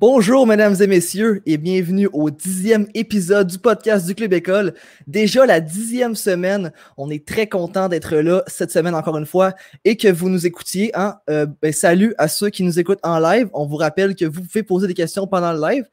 [0.00, 4.74] Bonjour, mesdames et messieurs, et bienvenue au dixième épisode du podcast du Club École.
[5.08, 9.54] Déjà la dixième semaine, on est très content d'être là cette semaine encore une fois
[9.84, 10.92] et que vous nous écoutiez.
[10.94, 11.18] Hein?
[11.28, 13.48] Euh, ben, salut à ceux qui nous écoutent en live.
[13.52, 15.84] On vous rappelle que vous pouvez poser des questions pendant le live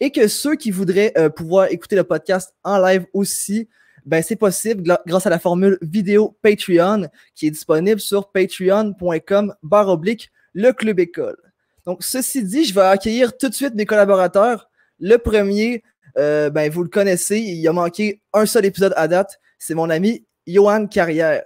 [0.00, 3.68] et que ceux qui voudraient euh, pouvoir écouter le podcast en live aussi,
[4.04, 7.06] ben, c'est possible grâce à la formule vidéo Patreon
[7.36, 11.51] qui est disponible sur patreon.com barre oblique le Club École.
[11.86, 14.68] Donc, ceci dit, je vais accueillir tout de suite mes collaborateurs.
[15.00, 15.82] Le premier,
[16.18, 19.40] euh, ben, vous le connaissez, il a manqué un seul épisode à date.
[19.58, 21.42] C'est mon ami Johan Carrière.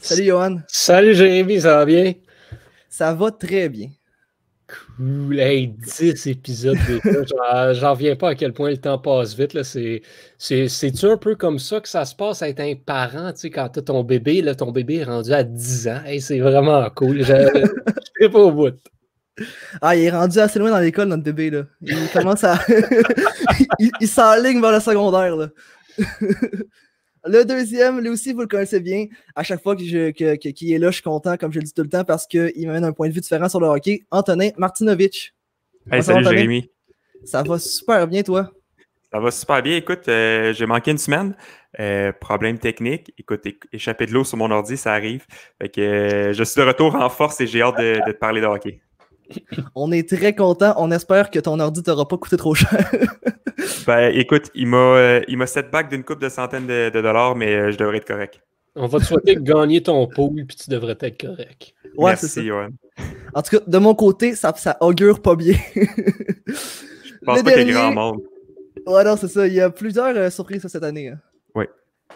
[0.00, 0.56] Salut Johan.
[0.66, 2.14] Salut Jérémy, ça va bien?
[2.88, 3.88] Ça va très bien.
[4.96, 5.38] Cool.
[5.38, 7.72] Hey, 10 épisodes déjà.
[7.74, 9.56] J'en reviens pas à quel point le temps passe vite.
[9.62, 13.50] C'est-tu un peu comme ça que ça se passe à être un parent, tu sais,
[13.50, 16.00] quand tu as ton bébé, là, ton bébé est rendu à 10 ans.
[16.04, 17.22] Hey, c'est vraiment cool.
[17.22, 17.32] Je
[18.20, 18.74] ne pas au bout.
[19.80, 21.64] Ah, il est rendu assez loin dans l'école, notre bébé, là.
[21.80, 22.58] Il commence à.
[24.00, 25.48] il, s'enligne vers le secondaire, là.
[27.24, 29.06] le deuxième, lui aussi, vous le connaissez bien.
[29.34, 31.82] À chaque fois qu'il que, est là, je suis content, comme je le dis tout
[31.82, 34.04] le temps, parce qu'il m'amène un point de vue différent sur le hockey.
[34.10, 35.34] Antonin Martinovic.
[35.90, 36.70] Hey, salut Jérémy.
[37.24, 38.52] Ça va super bien, toi?
[39.12, 39.76] Ça va super bien.
[39.76, 41.36] Écoute, euh, j'ai manqué une semaine.
[41.80, 43.12] Euh, problème technique.
[43.18, 45.26] Écoute, échapper de l'eau sur mon ordi, ça arrive.
[45.60, 48.18] Fait que euh, je suis de retour en force et j'ai hâte de, de te
[48.18, 48.80] parler de hockey.
[49.74, 50.74] On est très content.
[50.76, 52.90] On espère que ton ordi t'aura pas coûté trop cher.
[53.86, 57.36] ben, écoute, il m'a, euh, il m'a set back d'une coupe de centaines de, dollars,
[57.36, 58.40] mais euh, je devrais être correct.
[58.74, 61.74] On va te souhaiter gagner ton pool, puis tu devrais être correct.
[61.96, 62.42] Ouais, c'est ça.
[62.42, 62.70] Johan.
[63.34, 65.56] En tout cas, de mon côté, ça, ça augure pas bien.
[65.76, 66.52] je
[67.24, 68.22] pense pas qu'il y ait grand monde.
[68.86, 69.46] Ouais, non, c'est ça.
[69.46, 71.08] Il y a plusieurs euh, surprises cette année.
[71.08, 71.18] Hein.
[71.54, 71.66] Oui.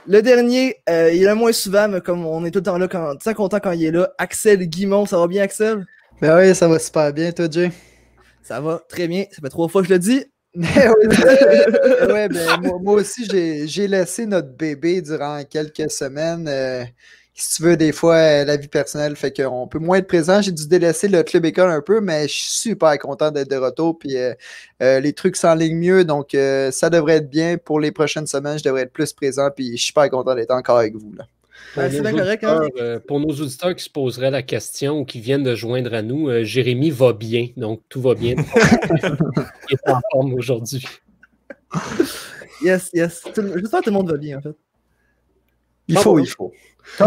[0.07, 3.17] Le dernier, il est moins souvent, mais comme on est tout le temps là, quand,
[3.17, 4.11] très content quand il est là.
[4.19, 5.87] Axel Guimont, ça va bien, Axel?
[6.21, 7.71] Ben oui, ça va super bien, toi, Jay.
[8.43, 9.25] Ça va très bien.
[9.31, 10.25] Ça fait trois fois que je le dis.
[10.57, 13.27] Ouais, ben, moi, aussi,
[13.67, 16.47] j'ai laissé notre bébé durant quelques semaines.
[16.49, 16.85] Euh,
[17.35, 20.41] si tu veux, des fois, euh, la vie personnelle fait qu'on peut moins être présent.
[20.41, 23.57] J'ai dû délaisser le club école un peu, mais je suis super content d'être de
[23.57, 23.99] retour.
[23.99, 24.35] Puis euh,
[25.01, 26.35] les trucs s'enlignent mieux, donc
[26.71, 27.59] ça devrait être bien.
[27.59, 29.51] Pour les prochaines semaines, je devrais être plus présent.
[29.55, 31.13] Puis je suis super content d'être encore avec vous.
[31.13, 31.27] Là.
[31.77, 32.61] Hein?
[32.79, 36.03] Euh, pour, nos auditeurs qui se poseraient la question ou qui viennent de joindre à
[36.03, 38.35] nous, euh, Jérémy va bien, donc tout va bien.
[39.71, 40.87] Il est en forme aujourd'hui.
[42.63, 43.23] Yes, yes.
[43.25, 44.57] J'espère que tout le monde va bien, en fait.
[45.89, 46.53] Il faut, il faut.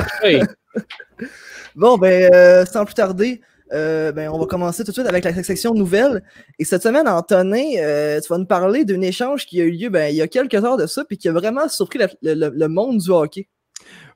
[1.75, 5.43] bon, ben, euh, sans plus tarder, ben, on va commencer tout de suite avec la
[5.43, 6.23] section nouvelles.
[6.59, 10.09] Et cette semaine, Antonin, tu vas nous parler d'un échange qui a eu lieu ben,
[10.09, 13.09] il y a quelques heures de ça, puis qui a vraiment surpris le monde du
[13.09, 13.47] hockey.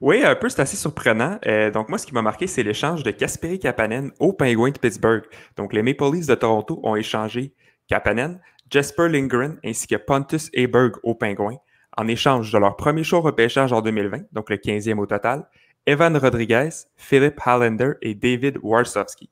[0.02, 1.40] Oui, un peu, c'est assez surprenant.
[1.46, 4.80] Euh, donc, moi, ce qui m'a marqué, c'est l'échange de Kasperi Kapanen au Penguin de
[4.80, 5.24] Pittsburgh.
[5.56, 7.54] Donc, les Maple Leafs de Toronto ont échangé
[7.88, 8.40] Kapanen,
[8.70, 11.58] Jasper Lindgren ainsi que Pontus Eberg au Penguin
[11.98, 15.48] en échange de leur premier show repêchage en 2020, donc le 15e au total,
[15.86, 19.30] Evan Rodriguez, Philip Hallander et David Warsowski.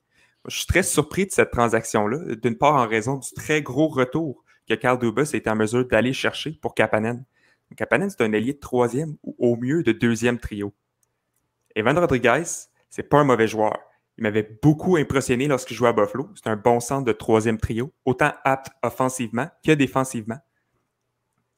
[0.48, 4.44] Je suis très surpris de cette transaction-là, d'une part en raison du très gros retour
[4.68, 7.24] que Carl Dubas été en mesure d'aller chercher pour Kapanen.
[7.74, 10.74] Kapanen, c'est un allié de troisième ou au mieux de deuxième trio.
[11.74, 12.44] Evan Rodriguez,
[12.90, 13.78] c'est pas un mauvais joueur.
[14.18, 16.28] Il m'avait beaucoup impressionné lorsqu'il jouait à Buffalo.
[16.34, 20.38] C'est un bon centre de troisième trio, autant apte offensivement que défensivement.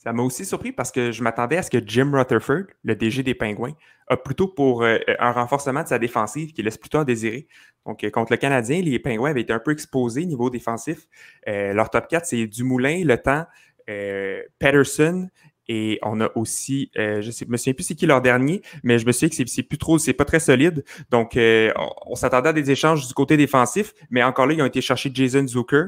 [0.04, 3.22] Ça m'a aussi surpris parce que je m'attendais à ce que Jim Rutherford, le DG
[3.22, 3.72] des Pingouins,
[4.06, 7.48] a plutôt pour euh, un renforcement de sa défensive qui laisse plutôt à désirer.
[7.86, 11.08] Donc, euh, contre le Canadien, les Pingouins avaient été un peu exposés niveau défensif.
[11.48, 13.46] Euh, leur top 4, c'est Dumoulin, Le Temps,
[14.58, 15.28] Patterson
[15.68, 18.98] et on a aussi, euh, je ne me souviens plus c'est qui leur dernier, mais
[18.98, 20.84] je me souviens que c'est plus trop, c'est pas très solide.
[21.10, 21.72] Donc, euh,
[22.06, 25.10] on, s'attendait à des échanges du côté défensif, mais encore là, ils ont été chercher
[25.12, 25.86] Jason Zucker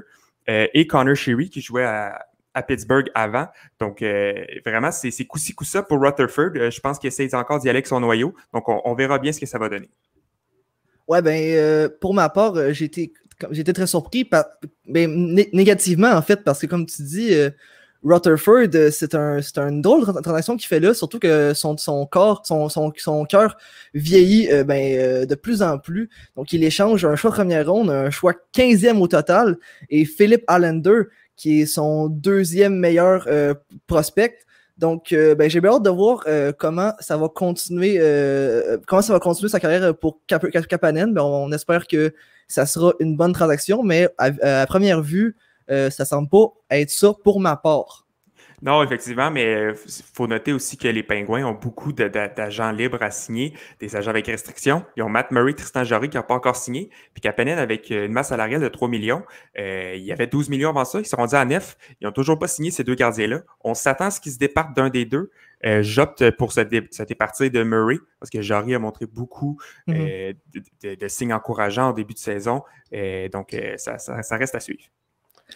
[0.49, 2.23] euh, et Connor Sherry qui jouait à,
[2.67, 3.49] Pittsburgh avant.
[3.79, 4.03] Donc,
[4.65, 6.71] vraiment, c'est coup-ci, coup-ça pour Rutherford.
[6.71, 8.35] je pense qu'il essaie encore d'y aller avec son noyau.
[8.55, 9.91] Donc, on, verra bien ce que ça va donner.
[11.07, 13.13] Ouais, ben, pour ma part, j'étais
[13.75, 14.47] très surpris, par,
[14.89, 17.35] ben, négativement en fait, parce que comme tu dis,
[18.05, 22.07] Rutherford, euh, c'est un, une drôle de transaction qu'il fait là, surtout que son, son
[22.07, 23.57] corps, son, son, son cœur
[23.95, 26.09] vieillit euh, ben, euh, de plus en plus.
[26.37, 29.57] Donc, il échange un choix première ronde, un choix 15e au total,
[29.91, 31.03] et Philip Allender,
[31.37, 33.29] qui est son deuxième meilleur
[33.87, 34.39] prospect.
[34.79, 36.25] Donc, ben, j'ai bien hâte de voir
[36.57, 38.01] comment ça va continuer,
[38.87, 41.13] comment ça va continuer sa carrière pour Cap Kapanen.
[41.13, 42.15] Ben, on, espère que
[42.49, 45.37] ça sera une bonne transaction, mais à première vue,
[45.71, 48.07] euh, ça semble pas être ça pour ma part.
[48.63, 53.11] Non, effectivement, mais il faut noter aussi que les Pingouins ont beaucoup d'agents libres à
[53.11, 54.85] signer, des agents avec restrictions.
[54.97, 58.13] Ils ont Matt Murray, Tristan Jarry qui n'a pas encore signé, puis Kapanen avec une
[58.13, 59.23] masse salariale de 3 millions.
[59.59, 61.77] Euh, il y avait 12 millions avant ça, ils sont rendus à 9.
[62.01, 63.43] Ils n'ont toujours pas signé ces deux gardiens-là.
[63.63, 65.31] On s'attend à ce qu'ils se départent d'un des deux.
[65.65, 70.37] Euh, j'opte pour cette départie de Murray parce que Jarry a montré beaucoup mm-hmm.
[70.83, 72.63] de, signes encourageants au début de saison.
[73.33, 74.85] donc, ça reste à suivre.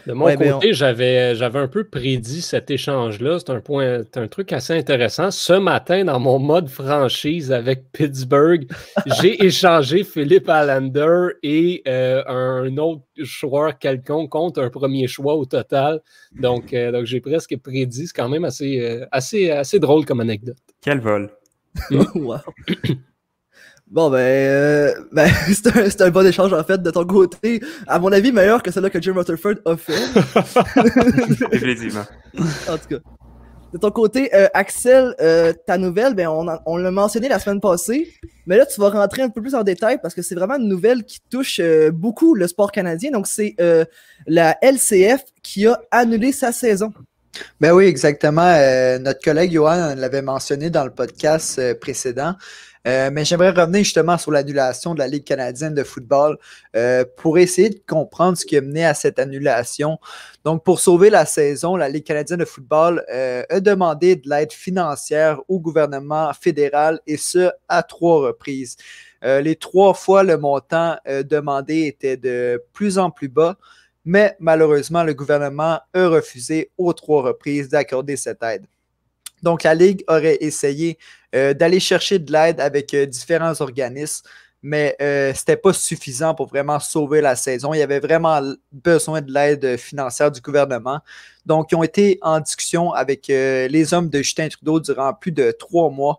[0.06, 3.38] De mon ben, côté, j'avais, j'avais un peu prédit cet échange-là.
[3.40, 5.30] C'est un point, un truc assez intéressant.
[5.32, 8.68] Ce matin, dans mon mode franchise avec Pittsburgh,
[9.20, 15.44] j'ai échangé Philippe Allander et euh, un autre joueur quelconque contre un premier choix au
[15.44, 16.00] total.
[16.32, 18.06] Donc, euh, donc j'ai presque prédit.
[18.06, 20.56] C'est quand même assez, euh, assez, assez drôle comme anecdote.
[20.80, 21.30] Quel vol!
[22.14, 22.38] wow.
[23.90, 27.60] Bon, ben, euh, ben c'est un, un, bon échange, en fait, de ton côté.
[27.88, 29.92] À mon avis, meilleur que celui que Jim Rutherford a fait.
[31.52, 32.04] Effectivement.
[32.68, 32.98] en tout cas.
[33.72, 37.60] De ton côté, euh, Axel, euh, ta nouvelle, ben, on, on l'a mentionné la semaine
[37.60, 38.12] passée,
[38.46, 40.68] mais là, tu vas rentrer un peu plus en détail parce que c'est vraiment une
[40.68, 41.60] nouvelle qui touche
[41.92, 43.10] beaucoup le sport canadien.
[43.10, 43.56] Donc, c'est
[44.26, 46.92] la LCF qui a annulé sa saison.
[47.60, 48.52] Ben oui, exactement.
[49.00, 52.34] notre collègue Johan l'avait mentionné dans le podcast précédent.
[52.86, 56.38] Euh, mais j'aimerais revenir justement sur l'annulation de la Ligue canadienne de football
[56.74, 59.98] euh, pour essayer de comprendre ce qui a mené à cette annulation.
[60.44, 64.52] Donc, pour sauver la saison, la Ligue canadienne de football euh, a demandé de l'aide
[64.52, 68.76] financière au gouvernement fédéral et ce, à trois reprises.
[69.22, 73.56] les trois fois, le montant demandé était de plus en plus bas
[74.04, 78.66] mais malheureusement, le gouvernement a refusé aux trois reprises d'accorder cette aide.
[79.42, 80.98] Donc, la Ligue aurait essayé
[81.34, 84.26] euh, d'aller chercher de l'aide avec euh, différents organismes,
[84.62, 87.72] mais euh, ce n'était pas suffisant pour vraiment sauver la saison.
[87.72, 88.40] Il y avait vraiment
[88.72, 91.00] besoin de l'aide financière du gouvernement.
[91.46, 95.50] Donc, ils ont été en discussion avec les hommes de Justin Trudeau durant plus de
[95.52, 96.18] trois mois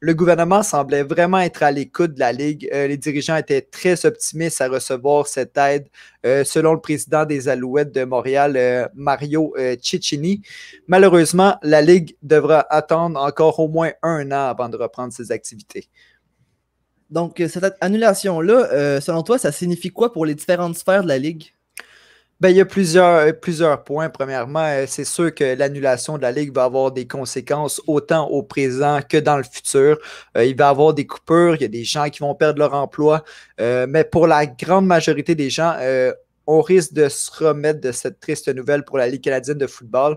[0.00, 2.68] le gouvernement semblait vraiment être à l'écoute de la Ligue.
[2.72, 5.88] Euh, les dirigeants étaient très optimistes à recevoir cette aide,
[6.24, 10.42] euh, selon le président des Alouettes de Montréal, euh, Mario Cicchini.
[10.86, 15.88] Malheureusement, la Ligue devra attendre encore au moins un an avant de reprendre ses activités.
[17.10, 21.52] Donc, cette annulation-là, selon toi, ça signifie quoi pour les différentes sphères de la Ligue?
[22.40, 24.08] Ben, il y a plusieurs, euh, plusieurs points.
[24.10, 28.44] Premièrement, euh, c'est sûr que l'annulation de la Ligue va avoir des conséquences autant au
[28.44, 29.98] présent que dans le futur.
[30.36, 32.60] Euh, il va y avoir des coupures, il y a des gens qui vont perdre
[32.60, 33.24] leur emploi,
[33.58, 35.74] mais pour la grande majorité des gens,
[36.46, 40.16] on risque de se remettre de cette triste nouvelle pour la Ligue canadienne de football.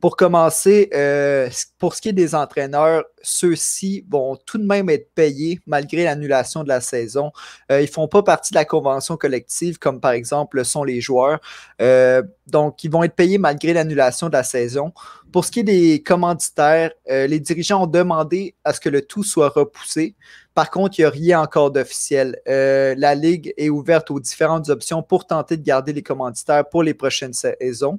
[0.00, 1.48] Pour commencer, euh,
[1.78, 6.62] pour ce qui est des entraîneurs, ceux-ci vont tout de même être payés malgré l'annulation
[6.62, 7.32] de la saison.
[7.72, 11.00] Euh, ils ne font pas partie de la convention collective, comme par exemple sont les
[11.00, 11.40] joueurs.
[11.80, 14.92] Euh, donc, ils vont être payés malgré l'annulation de la saison.
[15.32, 19.24] Pour ce qui est des commanditaires, les dirigeants ont demandé à ce que le tout
[19.24, 20.14] soit repoussé.
[20.54, 22.40] Par contre, il n'y a rien encore d'officiel.
[22.46, 26.94] la Ligue est ouverte aux différentes options pour tenter de garder les commanditaires pour les
[26.94, 27.98] prochaines saisons.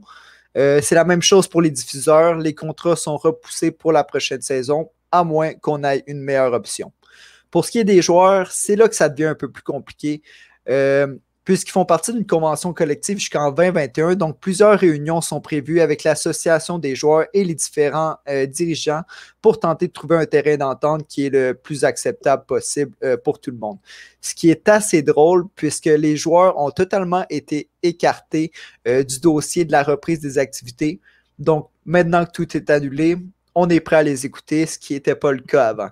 [0.58, 2.36] Euh, c'est la même chose pour les diffuseurs.
[2.36, 6.92] Les contrats sont repoussés pour la prochaine saison, à moins qu'on ait une meilleure option.
[7.52, 10.22] Pour ce qui est des joueurs, c'est là que ça devient un peu plus compliqué.
[10.70, 11.16] Euh,
[11.48, 14.16] puisqu'ils font partie d'une convention collective jusqu'en 2021.
[14.16, 19.04] Donc, plusieurs réunions sont prévues avec l'association des joueurs et les différents euh, dirigeants
[19.42, 23.40] pour tenter de trouver un terrain d'entente qui est le plus acceptable possible euh, pour
[23.40, 23.78] tout le monde.
[24.20, 28.52] Ce qui est assez drôle puisque les joueurs ont totalement été écartés
[28.86, 31.00] euh, du dossier de la reprise des activités.
[31.40, 33.16] Donc, maintenant que tout est annulé,
[33.56, 35.92] on est prêt à les écouter, ce qui n'était pas le cas avant.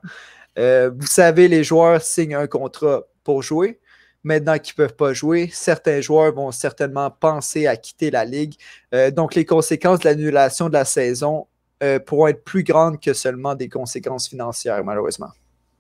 [0.58, 3.80] vous savez, les joueurs signent un contrat pour jouer
[4.26, 8.56] Maintenant qu'ils ne peuvent pas jouer, certains joueurs vont certainement penser à quitter la ligue.
[8.92, 11.46] Euh, donc, les conséquences de l'annulation de la saison
[11.84, 15.30] euh, pourront être plus grandes que seulement des conséquences financières, malheureusement.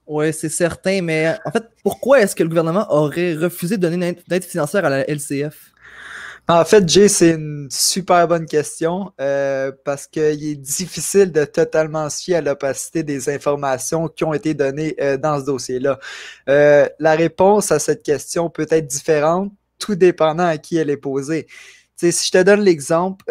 [0.06, 4.10] Oui, c'est certain, mais en fait, pourquoi est-ce que le gouvernement aurait refusé de donner
[4.10, 5.74] une aide financière à la LCF?
[6.48, 12.08] En fait, Jay, c'est une super bonne question euh, parce qu'il est difficile de totalement
[12.12, 16.00] se à l'opacité des informations qui ont été données euh, dans ce dossier-là.
[16.48, 20.98] Euh, la réponse à cette question peut être différente, tout dépendant à qui elle est
[20.98, 21.48] posée.
[21.98, 23.26] si je te donne l'exemple,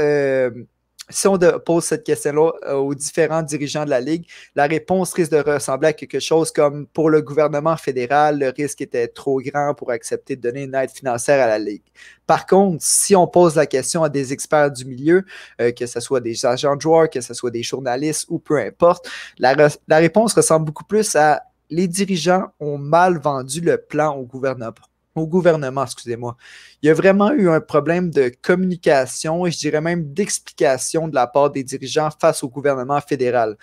[1.10, 5.32] si on pose cette question-là euh, aux différents dirigeants de la Ligue, la réponse risque
[5.32, 9.74] de ressembler à quelque chose comme pour le gouvernement fédéral, le risque était trop grand
[9.74, 11.82] pour accepter de donner une aide financière à la Ligue.
[12.26, 15.24] Par contre, si on pose la question à des experts du milieu,
[15.60, 18.58] euh, que ce soit des agents de joueurs, que ce soit des journalistes ou peu
[18.58, 19.08] importe,
[19.38, 19.54] la,
[19.90, 24.72] réponse ressemble beaucoup plus à les dirigeants ont mal vendu le plan au gouvernement
[25.14, 26.36] au gouvernement, excusez-moi.
[26.82, 31.14] Il y a vraiment eu un problème de communication et je dirais même d'explication de
[31.14, 33.56] la part des dirigeants face au gouvernement fédéral.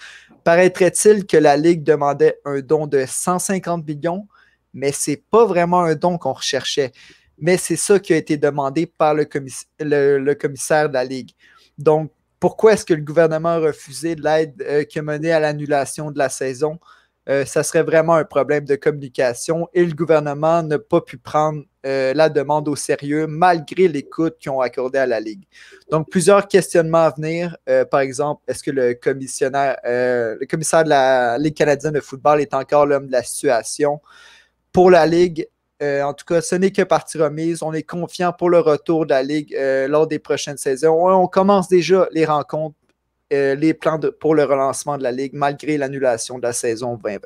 [0.43, 4.27] Paraîtrait-il que la Ligue demandait un don de 150 millions,
[4.73, 6.91] mais ce n'est pas vraiment un don qu'on recherchait.
[7.37, 11.31] Mais c'est ça qui a été demandé par le, commissaire de la Ligue.
[11.77, 16.11] Donc, pourquoi est-ce que le gouvernement a refusé l'aide euh, qui a mené à l'annulation
[16.11, 16.79] de la saison?
[17.29, 21.63] Euh, ça serait vraiment un problème de communication et le gouvernement n'a pas pu prendre
[21.85, 25.43] euh, la demande au sérieux malgré l'écoute qu'ils ont accordée à la Ligue.
[25.91, 27.55] Donc, plusieurs questionnements à venir.
[27.69, 32.41] Euh, par exemple, est-ce que le commissionnaire, le commissaire de la Ligue canadienne de football
[32.41, 34.01] est encore l'homme de la situation?
[34.73, 35.47] Pour la Ligue,
[35.81, 37.61] en tout cas, ce n'est que partie remise.
[37.61, 39.55] On est confiant pour le retour de la Ligue
[39.87, 41.07] lors des prochaines saisons.
[41.07, 42.75] On commence déjà les rencontres
[43.31, 47.19] euh, les plans pour le relancement de la Ligue malgré l'annulation de la saison 2020.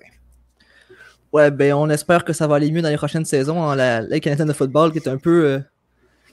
[1.33, 3.61] Ouais, ben on espère que ça va aller mieux dans les prochaines saisons.
[3.61, 5.59] Hein, la Ligue canadienne de football qui est un peu, euh,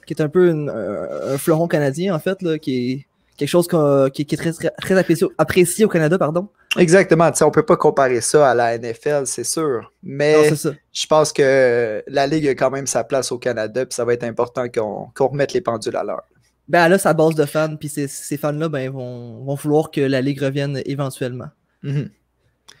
[0.05, 4.21] qui est un, peu un fleuron canadien en fait, là, qui est quelque chose qui,
[4.21, 6.47] est très, très apprécié, apprécié, au Canada, pardon.
[6.77, 7.29] Exactement.
[7.41, 9.91] On ne peut pas comparer ça à la NFL, c'est sûr.
[10.01, 10.49] Mais
[10.91, 14.13] je pense que la Ligue a quand même sa place au Canada, puis ça va
[14.13, 16.23] être important qu'on remette les pendules à l'heure
[16.67, 20.21] ben là, sa base de fans, puis ces, fans-là ben, vont, vont vouloir que la
[20.21, 21.49] Ligue revienne éventuellement.
[21.83, 22.09] Mhm.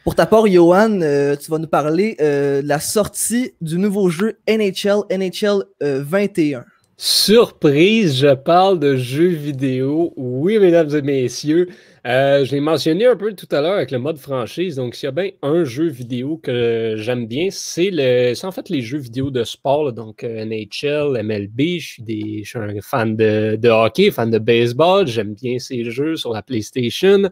[0.03, 4.09] Pour ta part, Johan, euh, tu vas nous parler euh, de la sortie du nouveau
[4.09, 6.65] jeu NHL, NHL 21.
[6.97, 10.13] Surprise, je parle de jeux vidéo.
[10.15, 11.69] Oui, mesdames et messieurs.
[12.05, 14.75] Euh, je l'ai mentionné un peu tout à l'heure avec le mode franchise.
[14.75, 18.67] Donc, s'il y a bien un jeu vidéo que j'aime bien, c'est le, en fait
[18.69, 19.93] les jeux vidéo de sport.
[19.93, 21.79] donc, euh, NHL, MLB.
[21.79, 25.07] Je suis, des, un fan de, hockey, fan de baseball.
[25.07, 27.29] J'aime bien ces jeux sur la PlayStation.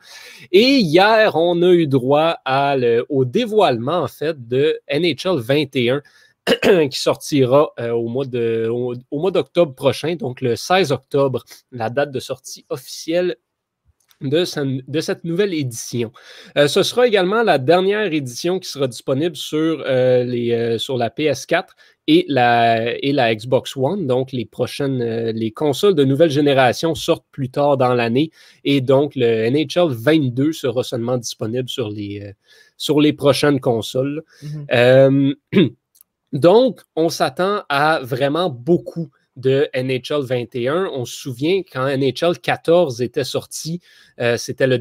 [0.54, 2.38] Et hier, on a eu droit
[3.10, 6.02] au dévoilement, en fait, de NHL 21
[6.90, 11.90] qui sortira euh, au mois de, au mois d'octobre prochain, donc le 16 octobre, la
[11.90, 13.36] date de sortie officielle
[14.22, 16.12] de, cette nouvelle édition.
[16.58, 20.98] Euh, ce sera également la dernière édition qui sera disponible sur, euh, les, euh, sur
[20.98, 21.70] la PS4
[22.08, 24.08] et la, et la Xbox One.
[24.08, 28.32] Donc, les prochaines, les consoles de nouvelle génération sortent plus tard dans l'année
[28.64, 32.34] et donc le NHL 22 sera seulement disponible sur les,
[32.78, 34.24] sur les prochaines consoles.
[34.44, 35.36] Mm-hmm.
[36.34, 40.90] donc, on s'attend à vraiment beaucoup de NHL 21.
[40.94, 43.80] On se souvient quand NHL 14 était sorti,
[44.20, 44.80] euh, c'était euh, euh,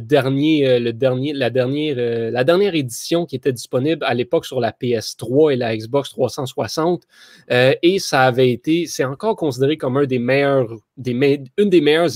[2.31, 7.05] la dernière édition qui était disponible à l'époque sur la PS3 et la Xbox 360.
[7.49, 10.81] et ça avait été, c'est encore considéré comme une des meilleures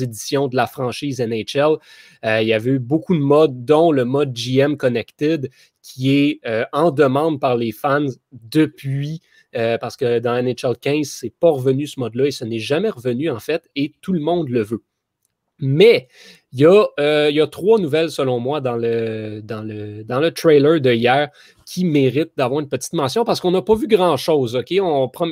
[0.03, 1.77] éditions de la franchise NHL.
[2.25, 5.51] il y avait eu beaucoup de modes, dont le mode GM Connected,
[5.83, 6.41] qui est
[6.73, 9.21] en demande par les fans depuis
[9.57, 12.91] euh, parce que dans NHL 15, c'est pas revenu ce mode-là et ce n'est jamais
[12.91, 14.83] revenu en fait, et tout le monde le veut.
[15.61, 16.09] Mais
[16.53, 21.31] il y, a, euh, trois nouvelles, selon moi, dans le, trailer de hier
[21.65, 24.61] qui méritent d'avoir une petite mention parce qu'on n'a pas vu grand-chose.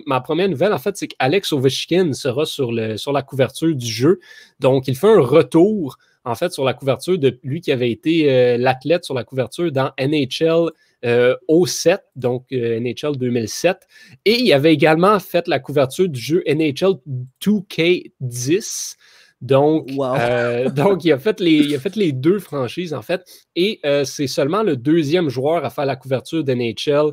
[0.06, 4.20] ma première nouvelle, en fait, c'est qu'Alex Ovechkin sera sur la couverture du jeu.
[4.60, 8.30] Donc, il fait un retour, en fait, sur la couverture de lui qui avait été
[8.30, 10.70] euh, l'athlète sur la couverture dans NHL
[11.04, 13.88] euh, au 7, donc euh, NHL 2007.
[14.24, 16.94] Et il avait également fait la couverture du jeu NHL
[17.42, 18.94] 2K10.
[19.40, 23.24] Donc, euh, donc il, a fait les, il a fait les deux franchises, en fait.
[23.56, 27.12] Et c'est seulement le deuxième joueur à faire la couverture d'NHL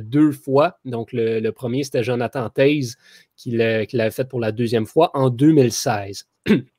[0.00, 0.78] deux fois.
[0.86, 2.96] Donc, le, premier, c'était Jonathan Taze
[3.36, 6.26] qui l'avait fait pour la deuxième fois en 2016.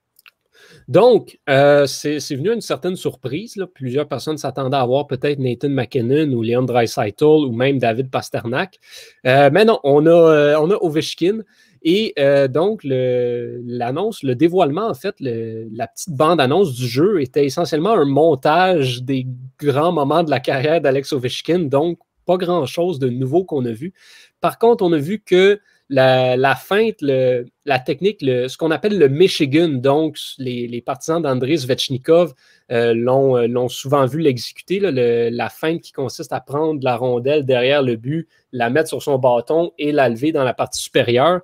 [0.87, 3.55] Donc, euh, c'est venu une certaine surprise.
[3.73, 8.79] Plusieurs personnes s'attendaient à voir peut-être Nathan McKinnon ou Leon Dreisaitl ou même David Pasternak.
[9.25, 11.41] Euh, mais non, on a, euh, on a Ovechkin.
[11.81, 12.13] Et
[12.49, 19.01] donc, l'annonce, le, dévoilement, en fait, la petite bande-annonce du jeu était essentiellement un montage
[19.01, 19.25] des
[19.57, 21.59] grands moments de la carrière d'Alex Ovechkin.
[21.59, 23.93] Donc, pas grand-chose de nouveau qu'on a vu.
[24.41, 29.69] Par contre, on a vu que la, feinte, la technique, ce qu'on appelle le Michigan,
[29.69, 32.33] donc les, partisans d'André Svechnikov
[32.71, 37.81] euh, euh, l'ont souvent vu l'exécuter, la feinte qui consiste à prendre la rondelle derrière
[37.81, 41.41] le but, la mettre sur son bâton et la lever dans la partie supérieure.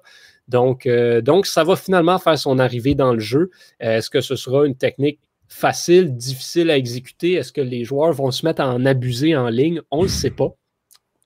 [0.47, 3.49] Donc, euh, donc ça va finalement faire son arrivée dans le jeu.
[3.79, 7.33] Est-ce que ce sera une technique facile, difficile à exécuter?
[7.33, 9.81] Est-ce que les joueurs vont se mettre à en abuser en ligne?
[9.89, 10.55] On ne le sait pas.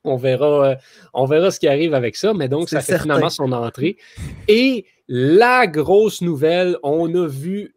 [0.04, 0.76] On verra, euh,
[1.14, 3.98] on verra ce qui arrive avec ça, mais donc ça fait finalement son entrée.
[4.48, 7.76] Et la grosse nouvelle, on a vu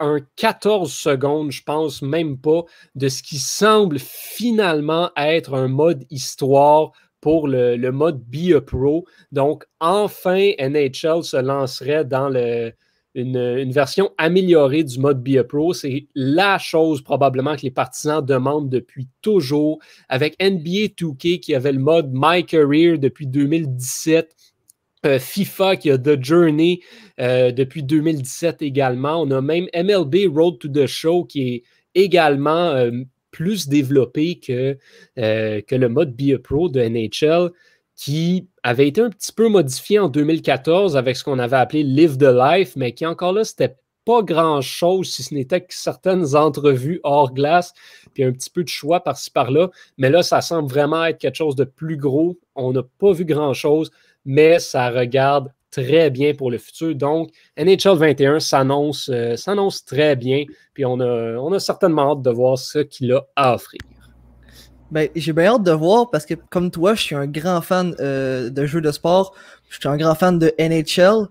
[0.00, 2.62] un 14 secondes, je pense même pas,
[2.94, 9.06] de ce qui semble finalement être un mode histoire pour le, mode Be a Pro.
[9.30, 12.72] Donc, enfin, NHL se lancerait dans le,
[13.14, 15.74] une, version améliorée du mode Be a Pro.
[15.74, 19.78] C'est la chose probablement que les partisans demandent depuis toujours.
[20.08, 24.34] Avec NBA 2K qui avait le mode My Career depuis 2017.
[25.04, 26.80] Euh, FIFA qui a The Journey
[27.18, 29.20] euh, depuis 2017 également.
[29.20, 31.62] On a même MLB Road to the Show qui est
[31.96, 32.92] également euh,
[33.32, 34.78] plus développé que,
[35.16, 37.50] que le mode Be a Pro de NHL
[37.96, 42.16] qui avait été un petit peu modifié en 2014 avec ce qu'on avait appelé Live
[42.16, 47.00] the Life, mais qui encore là, c'était pas grand-chose si ce n'était que certaines entrevues
[47.04, 47.72] hors glace,
[48.14, 49.70] puis un petit peu de choix par-ci par-là.
[49.98, 52.38] Mais là, ça semble vraiment être quelque chose de plus gros.
[52.54, 53.90] On n'a pas vu grand-chose,
[54.24, 56.94] mais ça regarde très bien pour le futur.
[56.94, 60.44] Donc, NHL 21 euh, s'annonce très bien,
[60.74, 63.80] puis on a, on a certainement hâte de voir ce qu'il a à offrir.
[64.92, 67.94] Ben, j'ai bien hâte de voir parce que, comme toi, je suis un grand fan
[67.98, 69.34] euh, de jeux de sport.
[69.70, 71.28] Je suis un grand fan de NHL.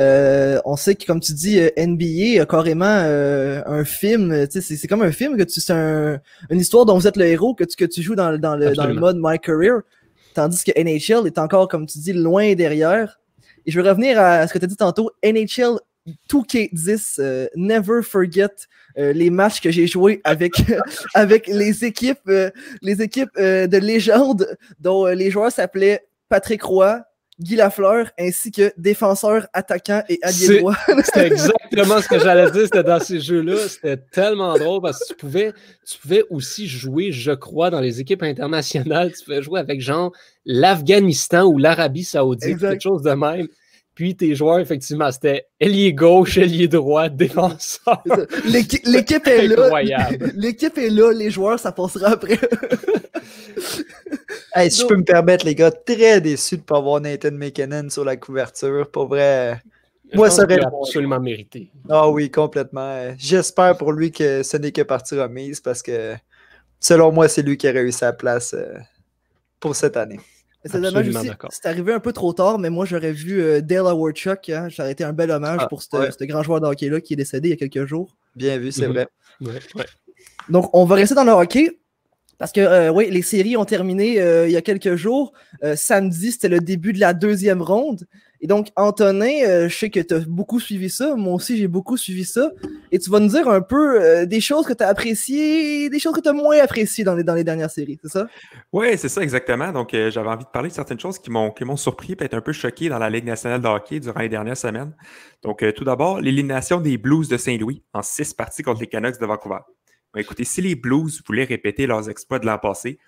[0.00, 4.46] Euh, on sait que, comme tu dis, euh, NBA a carrément un film.
[4.50, 7.62] C'est comme un film que tu c'est une histoire dont vous êtes le héros que
[7.62, 9.82] tu, que tu joues dans, dans, le, dans le mode My Career.
[10.34, 13.20] Tandis que NHL est encore, comme tu dis, loin derrière.
[13.64, 15.12] Et je veux revenir à ce que tu as dit tantôt.
[15.22, 15.78] NHL
[16.28, 18.48] 2K10, Never Forget
[18.98, 20.52] euh, les matchs que j'ai joués avec,
[21.14, 22.50] avec les équipes, euh,
[22.82, 27.02] les équipes euh, de légende dont les joueurs s'appelaient Patrick Roy,
[27.40, 30.76] Guy Lafleur, ainsi que défenseur, attaquant et allié droit.
[31.04, 33.56] C'était exactement ce que j'allais dire, c'était dans ces jeux-là.
[33.68, 35.52] C'était tellement drôle parce que tu pouvais,
[35.84, 39.12] tu pouvais aussi jouer, je crois, dans les équipes internationales.
[39.18, 40.12] Tu pouvais jouer avec genre
[40.44, 43.48] l'Afghanistan ou l'Arabie Saoudite, quelque chose de même.
[43.94, 48.02] Puis tes joueurs, effectivement, c'était ailier gauche, ailier droit, défenseur.
[48.44, 49.80] L'équipe est là.
[50.34, 52.34] L'équipe est là, les joueurs, ça passera après.
[54.54, 57.32] hey, si je peux me permettre, les gars, très déçu de ne pas avoir Nathan
[57.32, 58.90] McKinnon sur la couverture.
[58.90, 59.62] Pour vrai.
[60.12, 61.70] Moi, ça aurait absolument mérité.
[61.88, 63.14] Ah oui, complètement.
[63.16, 66.14] J'espère pour lui que ce n'est que partie remise parce que
[66.80, 68.74] selon moi, c'est lui qui a réussi sa place euh,
[69.60, 70.20] pour cette année.
[70.64, 71.30] C'est dommage aussi.
[71.50, 74.48] C'est arrivé un peu trop tard, mais moi j'aurais vu euh, Dale Howard Chuck.
[74.48, 77.14] Hein, ça aurait été un bel hommage ah, pour ce grand joueur de hockey-là qui
[77.14, 78.16] est décédé il y a quelques jours.
[78.34, 79.04] Bien vu, c'est mhm.
[79.40, 79.86] vrai.
[80.48, 81.78] Donc on va rester dans le hockey.
[82.36, 85.32] Parce que euh, oui, les séries ont terminé euh, il y a quelques jours.
[85.76, 88.06] samedi, c'était le début de la deuxième ronde.
[88.44, 91.16] Et donc, Antonin, euh, je sais que tu as beaucoup suivi ça.
[91.16, 92.50] Moi aussi, j'ai beaucoup suivi ça.
[92.92, 95.98] Et tu vas nous dire un peu euh, des choses que tu as appréciées, des
[95.98, 98.26] choses que tu as moins appréciées dans les, dans les dernières séries, c'est ça?
[98.70, 99.72] Oui, c'est ça, exactement.
[99.72, 102.52] Donc, euh, j'avais envie de parler de certaines choses qui m'ont surpris, peut-être un peu
[102.52, 104.94] choqué dans la Ligue nationale de hockey durant les dernières semaines.
[105.42, 109.24] Donc, tout d'abord, l'élimination des Blues de Saint-Louis en six parties contre les Canucks de
[109.24, 109.60] Vancouver.
[110.18, 112.98] écoutez, si les Blues voulaient répéter leurs exploits de l'an passé,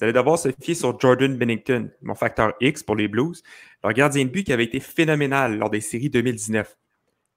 [0.00, 3.42] vous allez devoir se fier sur Jordan Bennington, mon facteur X pour les Blues,
[3.84, 6.74] leur gardien de but qui avait été phénoménal lors des séries 2019.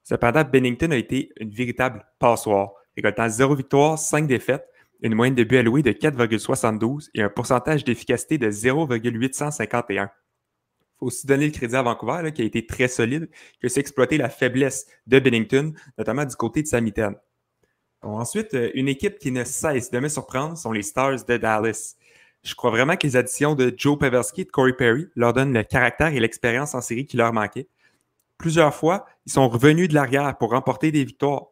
[0.02, 4.66] Cependant, Bennington a été une véritable passoire, récoltant 0 victoire, 5 défaites,
[5.02, 10.04] une moyenne de buts alloués de 4,72 et un pourcentage d'efficacité de 0,851.
[10.04, 10.08] Il
[10.98, 13.28] faut aussi donner le crédit à Vancouver, qui a été très solide,
[13.60, 17.16] qui a exploité la faiblesse de Bennington, notamment du côté de sa mitaine.
[18.00, 21.96] ensuite, euh, une équipe qui ne cesse de me surprendre sont les Stars de Dallas.
[22.44, 25.54] Je crois vraiment que les additions de Joe Pavelski et de Corey Perry leur donnent
[25.54, 27.68] le caractère et l'expérience en série qui leur manquait.
[28.36, 31.46] Plusieurs fois, ils sont revenus de l'arrière pour remporter des victoires.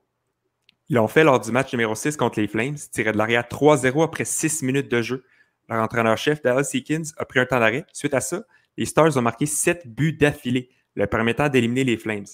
[0.90, 4.04] Ils l'ont fait lors du match numéro 6 contre les Flames, tiré de l'arrière 3-0
[4.04, 5.24] après 6 minutes de jeu.
[5.70, 7.86] Leur entraîneur-chef, Dallas Eakins, a pris un temps d'arrêt.
[7.94, 8.42] Suite à ça,
[8.76, 12.26] les Stars ont marqué 7 buts d'affilée, leur permettant d'éliminer les Flames.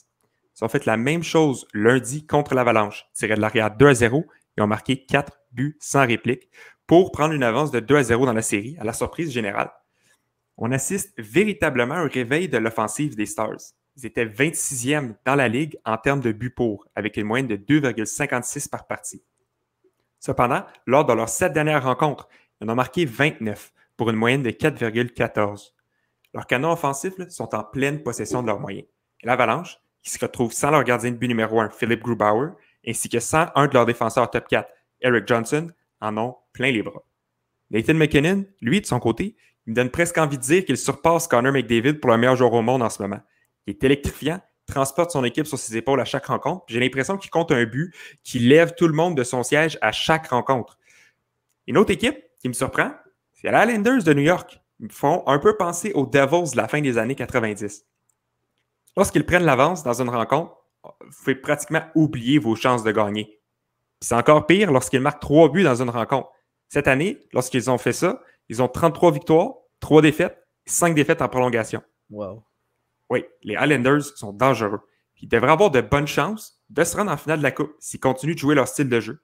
[0.60, 4.24] Ils ont fait la même chose lundi contre l'Avalanche, tiré de l'arrière 2-0
[4.56, 6.50] et ont marqué 4 buts sans réplique
[6.86, 9.70] pour prendre une avance de 2 à 0 dans la série, à la surprise générale.
[10.56, 13.74] On assiste véritablement à un réveil de l'offensive des Stars.
[13.96, 17.56] Ils étaient 26e dans la ligue en termes de buts pour, avec une moyenne de
[17.56, 19.22] 2,56 par partie.
[20.18, 22.28] Cependant, lors de leurs sept dernières rencontres,
[22.60, 25.72] ils en ont marqué 29 pour une moyenne de 4,14.
[26.34, 28.86] Leurs canons offensifs sont en pleine possession de leurs moyens.
[29.22, 32.50] L'Avalanche, qui se retrouve sans leur gardien de but numéro 1, Philip Grubauer,
[32.86, 34.68] ainsi que sans un de leurs défenseurs top 4,
[35.00, 35.68] Eric Johnson,
[36.00, 37.04] en ont plein les bras.
[37.70, 41.28] Nathan McKinnon, lui, de son côté, il me donne presque envie de dire qu'il surpasse
[41.28, 43.20] Connor McDavid pour le meilleur joueur au monde en ce moment.
[43.66, 46.64] Il est électrifiant, transporte son équipe sur ses épaules à chaque rencontre.
[46.68, 49.92] J'ai l'impression qu'il compte un but qui lève tout le monde de son siège à
[49.92, 50.78] chaque rencontre.
[51.66, 52.92] Une autre équipe qui me surprend,
[53.34, 54.58] c'est les Islanders de New York.
[54.80, 57.84] Ils me font un peu penser aux Devils de la fin des années 90.
[58.96, 63.37] Lorsqu'ils prennent l'avance dans une rencontre, vous pouvez pratiquement oublier vos chances de gagner.
[64.00, 66.28] C'est encore pire lorsqu'ils marquent trois buts dans une rencontre.
[66.68, 71.28] Cette année, lorsqu'ils ont fait ça, ils ont 33 victoires, 3 défaites, cinq défaites en
[71.28, 71.82] prolongation.
[72.10, 72.44] Wow.
[73.10, 74.80] Oui, les Highlanders sont dangereux.
[75.20, 78.00] Ils devraient avoir de bonnes chances de se rendre en finale de la Coupe s'ils
[78.00, 79.22] continuent de jouer leur style de jeu.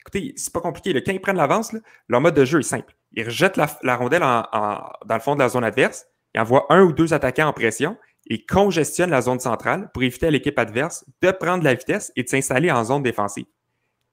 [0.00, 1.00] Écoutez, c'est pas compliqué.
[1.02, 1.74] Quand ils prennent l'avance,
[2.08, 2.96] leur mode de jeu est simple.
[3.12, 6.92] Ils rejettent la, rondelle dans le fond de la zone adverse, ils envoient un ou
[6.92, 7.96] deux attaquants en pression
[8.26, 12.24] et congestionnent la zone centrale pour éviter à l'équipe adverse de prendre la vitesse et
[12.24, 13.46] de s'installer en zone défensive.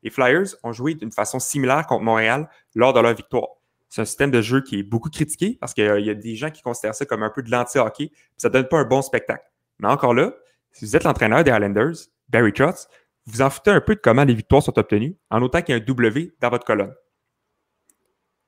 [0.04, 3.48] Les Flyers ont joué d'une façon similaire contre Montréal lors de leur victoire.
[3.90, 6.52] C'est un système de jeu qui est beaucoup critiqué parce qu'il y a des gens
[6.52, 8.12] qui considèrent ça comme un peu de l'anti-hockey.
[8.38, 9.44] Ça ne donne pas un bon spectacle.
[9.80, 10.34] Mais encore là,
[10.72, 11.96] si vous êtes l'entraîneur des Highlanders,
[12.30, 12.88] Barry Trotz,
[13.26, 15.78] vous en foutez un peu de comment les victoires sont obtenues, en autant qu'il y
[15.78, 16.94] a un W dans votre colonne.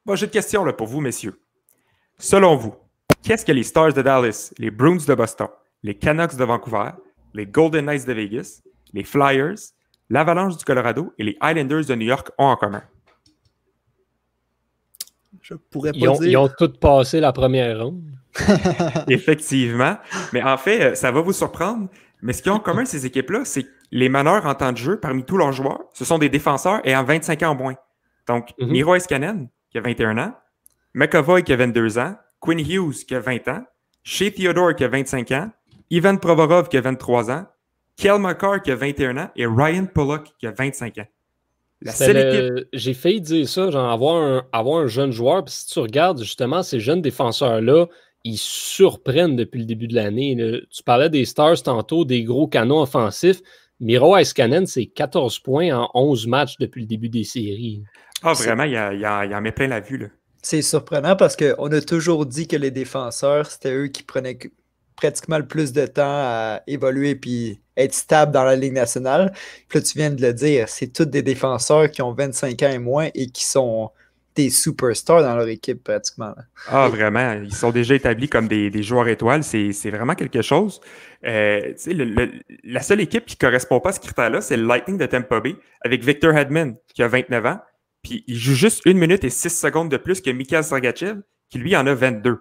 [0.06, 1.40] Bon, j'ai une question là, pour vous, messieurs.
[2.18, 2.76] Selon vous,
[3.24, 5.48] qu'est-ce que les Stars de Dallas, les Bruins de Boston,
[5.84, 6.92] les Canucks de Vancouver,
[7.34, 8.62] les Golden Knights de Vegas,
[8.94, 9.56] les Flyers,
[10.12, 12.84] l'Avalanche du Colorado et les Islanders de New York ont en commun?
[15.42, 16.30] Je pourrais pas ils ont, dire.
[16.30, 18.04] Ils ont tous passé la première ronde.
[19.08, 19.98] Effectivement.
[20.34, 21.88] Mais en fait, euh, ça va vous surprendre.
[22.22, 24.78] Mais ce qu'ils ont en commun, ces équipes-là, c'est que les meneurs en temps de
[24.78, 27.76] jeu parmi tous leurs joueurs, ce sont des défenseurs ayant 25 ans au moins.
[28.28, 28.70] Donc, Mhm.
[28.70, 30.34] Miro Iskanen, qui a 21 ans,
[30.94, 33.64] McAvoy, qui a 22 ans, Quinn Hughes, qui a 20 ans,
[34.04, 35.50] Shea Theodore, qui a 25 ans,
[35.90, 37.46] Ivan Provorov, qui a 23 ans,
[38.02, 41.08] Kel McCarr, qui a 21 ans, et Ryan Pollock, qui a 25 ans.
[41.84, 42.68] La C'est seule le- équipe.
[42.74, 45.44] J'ai failli dire ça, genre avoir un, avoir un jeune joueur.
[45.46, 47.88] Puis si tu regardes justement ces jeunes défenseurs-là,
[48.24, 50.36] ils surprennent depuis le début de l'année.
[50.70, 53.42] Tu parlais des Stars tantôt, des gros canons offensifs.
[53.80, 57.82] Miro Iskanen, c'est 14 points en 11 matchs depuis le début des séries.
[58.22, 59.98] Ah, vraiment, il, a- il a- il en met plein la vue.
[59.98, 60.08] Là.
[60.44, 64.50] C'est surprenant parce qu'on a toujours dit que les défenseurs, c'était eux qui prenaient que-
[64.96, 69.32] pratiquement le plus de temps à évoluer puis être stable dans la Ligue nationale.
[69.68, 72.70] Puis là, tu viens de le dire, c'est tous des défenseurs qui ont 25 ans
[72.70, 73.92] et moins et qui sont
[74.36, 76.34] des superstars dans leur équipe pratiquement.
[76.68, 77.34] Ah, vraiment.
[77.34, 79.44] Ils sont déjà établis comme des, joueurs étoiles.
[79.44, 80.80] C'est vraiment quelque chose.
[81.26, 81.74] Euh,
[82.64, 85.40] la seule équipe qui ne correspond pas à ce critère-là, c'est le Lightning de Tampa
[85.40, 87.60] Bay avec Victor Hedman, qui a 29 ans.
[88.04, 91.60] Puis il joue juste une minute et six secondes de plus que Mikhail Sergachev, qui
[91.60, 92.40] lui en a 22.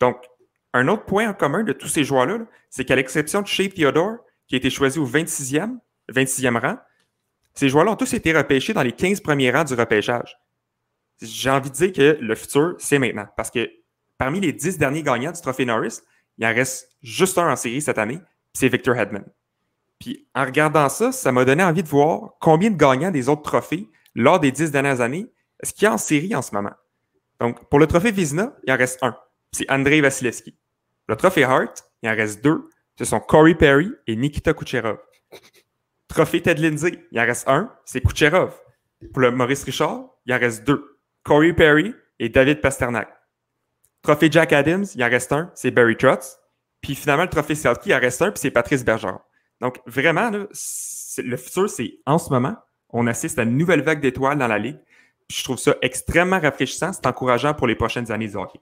[0.00, 0.16] Donc,
[0.72, 3.68] un autre point en commun de tous ces joueurs-là, là, c'est qu'à l'exception de Shea
[3.68, 4.16] Theodore,
[4.50, 5.78] qui a été choisi au 26e,
[6.12, 6.76] 26e rang,
[7.54, 10.36] ces joueurs-là ont tous été repêchés dans les 15 premiers rangs du repêchage
[11.22, 13.26] j'ai envie de dire que le futur, c'est maintenant.
[13.36, 13.70] Parce que
[14.18, 16.00] parmi les 10 derniers gagnants du trophée Norris,
[16.38, 18.20] il en reste juste un en série cette année,
[18.54, 19.24] c'est Victor Hedman.
[19.98, 23.42] Puis en regardant ça, ça m'a donné envie de voir combien de gagnants des autres
[23.42, 25.26] trophées lors des 10 dernières années
[25.62, 26.72] est-ce qu'il y a en série en ce moment.
[27.38, 29.14] Donc, pour le trophée Vizina, il en reste un.
[29.52, 30.56] C'est Andrei Vasilevski.
[31.06, 32.70] Le trophée Hart, il en reste deux.
[33.00, 34.98] Ce sont Corey Perry et Nikita Kucherov.
[36.06, 37.72] Trophée Ted Lindsay, il en reste un.
[37.86, 38.52] C'est Kucherov.
[39.14, 40.98] Pour le Maurice Richard, il en reste deux.
[41.22, 43.08] Corey Perry et David Pasternak.
[44.02, 46.40] Trophée Jack Adams, il en reste un, c'est Barry Trotz.
[46.82, 49.20] Puis finalement, le trophée Selkie, il en reste un, puis c'est Patrice Bergeron.
[49.62, 52.56] Donc vraiment, le futur, c'est en ce moment,
[52.90, 54.78] on assiste à une nouvelle vague d'étoiles dans la ligue.
[55.30, 58.60] Je trouve ça extrêmement rafraîchissant, c'est encourageant pour les prochaines années du hockey.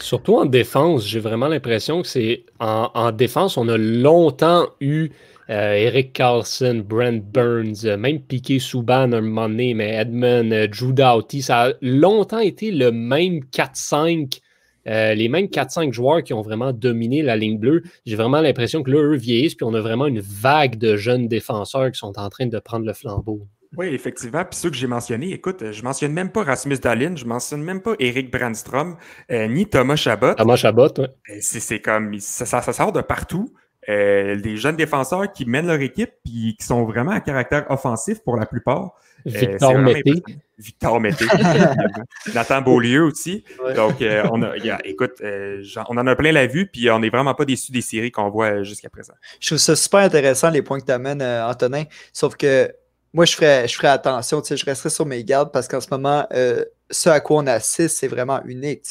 [0.00, 5.10] Surtout en défense, j'ai vraiment l'impression que c'est en, en défense, on a longtemps eu
[5.50, 10.68] euh, Eric Carlson, Brent Burns, euh, même Piqué Souban un moment donné, mais Edmund, euh,
[10.68, 14.40] Drew Doughty, ça a longtemps été le même 4-5,
[14.86, 17.82] euh, les mêmes 4-5 joueurs qui ont vraiment dominé la ligne bleue.
[18.06, 21.26] J'ai vraiment l'impression que là, eux vieillissent, puis on a vraiment une vague de jeunes
[21.26, 23.40] défenseurs qui sont en train de prendre le flambeau.
[23.76, 24.44] Oui, effectivement.
[24.44, 27.80] Puis ceux que j'ai mentionnés, écoute, je mentionne même pas Rasmus Dahlin, je mentionne même
[27.80, 28.96] pas Eric Brandstrom,
[29.30, 30.34] euh, ni Thomas Chabot.
[30.34, 31.08] Thomas Chabot, ouais.
[31.30, 33.52] Euh, C'est comme ça, ça- ça sort de partout.
[33.88, 38.18] Euh, des jeunes défenseurs qui mènent leur équipe puis qui sont vraiment à caractère offensif
[38.22, 38.90] pour la plupart.
[39.26, 40.22] Euh, Victor vraiment Mété.
[40.58, 41.24] Victor Mété.
[41.24, 41.74] effectivement.
[42.34, 43.44] Nathan Beaulieu aussi.
[43.64, 43.72] Ouais.
[43.74, 46.66] Donc, euh, on a, il y a- écoute, euh, on en a plein la vue,
[46.66, 49.14] puis on n'est vraiment pas déçus des séries qu'on voit euh, jusqu'à présent.
[49.40, 51.84] Je trouve ça super intéressant les points que tu amènes, Antonin.
[52.12, 52.70] Sauf que
[53.12, 57.08] moi, je ferais, attention, je resterais sur mes gardes parce qu'en ce moment, euh, ce
[57.08, 58.82] à quoi on assiste, c'est vraiment unique.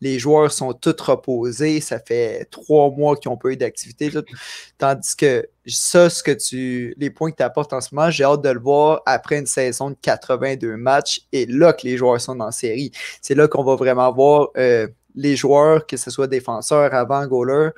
[0.00, 4.10] Les joueurs sont tous reposés, ça fait trois mois qu'ils n'ont pas eu d'activité.
[4.78, 6.94] Tandis que ça, ce que tu.
[6.98, 9.46] Les points que tu apportes en ce moment, j'ai hâte de le voir après une
[9.46, 12.92] saison de 82 matchs et là que les joueurs sont en série.
[13.22, 17.70] C'est là qu'on va vraiment voir euh, les joueurs, que ce soit défenseurs, avant, goalers,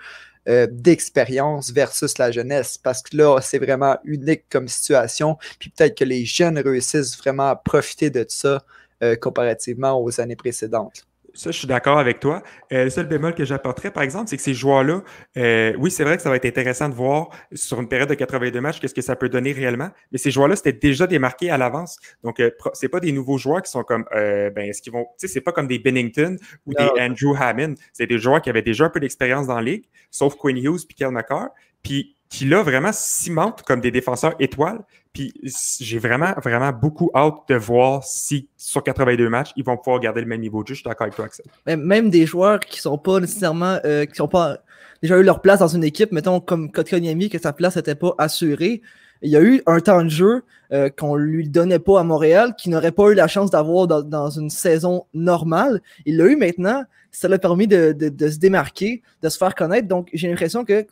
[0.49, 2.79] euh, d'expérience versus la jeunesse.
[2.79, 5.39] Parce que là, c'est vraiment unique comme situation.
[5.59, 8.65] Puis peut-être que les jeunes réussissent vraiment à profiter de ça
[9.03, 11.07] euh, comparativement aux années précédentes.
[11.37, 12.43] Ça, je suis d'accord avec toi.
[12.73, 15.03] Euh, le seul bémol que j'apporterais, par exemple, c'est que ces joueurs-là,
[15.37, 18.15] euh, oui, c'est vrai que ça va être intéressant de voir sur une période de
[18.15, 21.59] 82 matchs qu'est-ce que ça peut donner réellement, mais ces joueurs-là, c'était déjà démarqué à
[21.59, 21.99] l'avance.
[22.25, 25.27] Donc, euh, c'est pas des nouveaux joueurs qui sont comme, ben, est-ce qu'ils vont, tu
[25.27, 27.75] sais, c'est pas comme des Bennington ou des Andrew Hammond.
[27.93, 30.87] C'est des joueurs qui avaient déjà un peu d'expérience dans la ligue, sauf Quinn Hughes
[30.87, 31.51] puis Kel McCarr.
[31.83, 34.81] Puis qui là vraiment cimentent comme des défenseurs étoiles.
[35.13, 40.01] Puis j'ai vraiment, vraiment beaucoup hâte de voir si sur 82 matchs, ils vont pouvoir
[40.01, 40.75] garder le même niveau de jeu.
[40.75, 41.47] Je suis d'accord avec toi, Axel.
[41.67, 44.59] Même des joueurs qui sont pas nécessairement, euh, qui sont pas
[45.03, 48.15] déjà eu leur place dans une équipe, mettons comme Kotkaniemi, que sa place n'était pas
[48.19, 48.83] assurée.
[49.23, 52.55] Il y a eu un temps de jeu euh, qu'on lui donnait pas à Montréal,
[52.59, 55.81] qui n'aurait pas eu la chance d'avoir dans, une saison normale.
[56.05, 56.85] Il l'a eu maintenant.
[57.11, 59.89] Ça l'a permis de, de, se démarquer, de se faire connaître.
[59.89, 60.87] Donc, j'ai l'impression que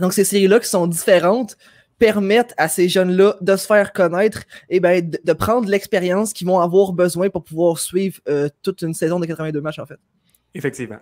[0.00, 1.56] donc, ces séries-là qui sont différentes
[1.98, 6.60] permettent à ces jeunes-là de se faire connaître et ben, de, prendre l'expérience qu'ils vont
[6.60, 9.98] avoir besoin pour pouvoir suivre euh, toute une saison de 82 matchs, en fait.
[10.54, 10.98] Effectivement.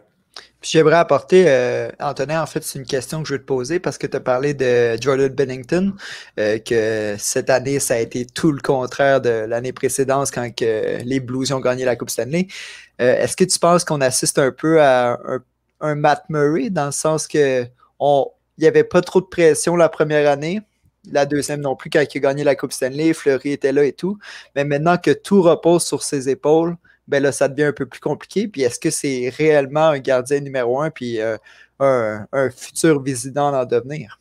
[0.61, 3.79] Puis j'aimerais apporter, euh, Antonin, en fait, c'est une question que je veux te poser
[3.79, 5.95] parce que tu as parlé de Jordan Bennington,
[6.39, 11.03] euh, que cette année, ça a été tout le contraire de l'année précédente quand que
[11.03, 12.49] les Blues ont gagné la Coupe Stanley.
[12.99, 15.41] Est-ce que tu penses qu'on assiste un peu à un,
[15.81, 17.67] un Matt Murray dans le sens que
[17.99, 18.27] on,
[18.59, 20.61] il n'y avait pas trop de pression la première année.
[21.11, 23.92] La deuxième non plus, quand il a gagné la Coupe Stanley, Fleury était là et
[23.92, 24.19] tout.
[24.55, 28.01] Mais maintenant que tout repose sur ses épaules, ben là, ça devient un peu plus
[28.01, 28.49] compliqué.
[28.49, 31.37] Puis est-ce que c'est réellement un gardien numéro un, puis euh,
[31.79, 34.21] un, futur visitant en devenir?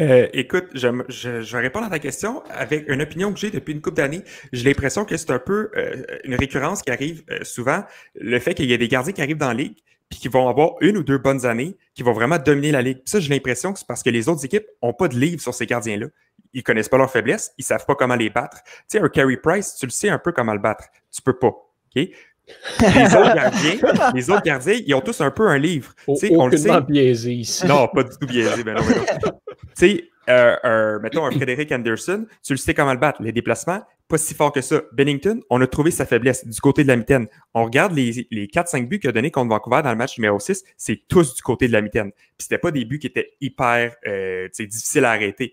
[0.00, 3.80] Euh, écoute, je, vais répondre à ta question avec une opinion que j'ai depuis une
[3.80, 4.22] couple d'années.
[4.52, 7.84] J'ai l'impression que c'est un peu euh, une récurrence qui arrive souvent.
[8.14, 9.76] Le fait qu'il y ait des gardiens qui arrivent dans la ligue,
[10.10, 12.98] puis qui vont avoir une ou deux bonnes années, qui vont vraiment dominer la ligue.
[13.04, 15.54] ça, j'ai l'impression que c'est parce que les autres équipes n'ont pas de livre sur
[15.54, 16.06] ces gardiens-là.
[16.52, 18.58] Ils connaissent pas leurs faiblesses, ils savent pas comment les battre.
[18.64, 20.84] Tu sais, un Carey Price, tu le sais un peu comment le battre.
[21.12, 21.46] Tu peux pas.
[21.46, 21.94] OK?
[21.94, 23.76] Les autres gardiens,
[24.12, 25.94] les autres gardiens, ils ont tous un peu un livre.
[26.08, 26.80] Tu sais, on le sait.
[26.80, 27.66] biaisé ici.
[27.66, 28.64] Non, pas du tout biaisé.
[28.64, 29.32] Ben non, ben non.
[29.78, 33.22] tu sais, euh, mettons un Frédéric Anderson, tu le sais comment le battre.
[33.22, 34.82] Les déplacements, pas si fort que ça.
[34.92, 37.28] Bennington, on a trouvé sa faiblesse du côté de la mitaine.
[37.54, 40.38] On regarde les, les 4-5 buts qu'il a donné contre Vancouver dans le match numéro
[40.38, 42.10] 6, c'est tous du côté de la mitaine.
[42.12, 45.52] Puis c'était pas des buts qui étaient hyper euh, difficiles à arrêter.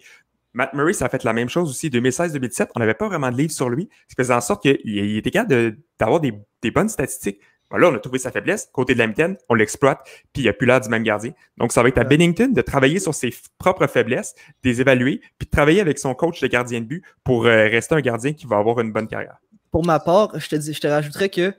[0.53, 1.89] Matt Murray, ça a fait la même chose aussi.
[1.89, 3.89] 2016-2017, on n'avait pas vraiment de livre sur lui.
[4.07, 7.39] Ce qui faisait en sorte qu'il était capable d'avoir des, des bonnes statistiques.
[7.75, 9.99] Là, on a trouvé sa faiblesse, côté de la mitaine, on l'exploite,
[10.31, 11.31] puis il n'y a plus l'air du même gardien.
[11.57, 15.21] Donc, ça va être à Bennington de travailler sur ses propres faiblesses, de les évaluer,
[15.37, 18.31] puis de travailler avec son coach de gardien de but pour euh, rester un gardien
[18.31, 19.37] qui va avoir une bonne carrière.
[19.69, 21.53] Pour ma part, je te, dis, je te rajouterais que,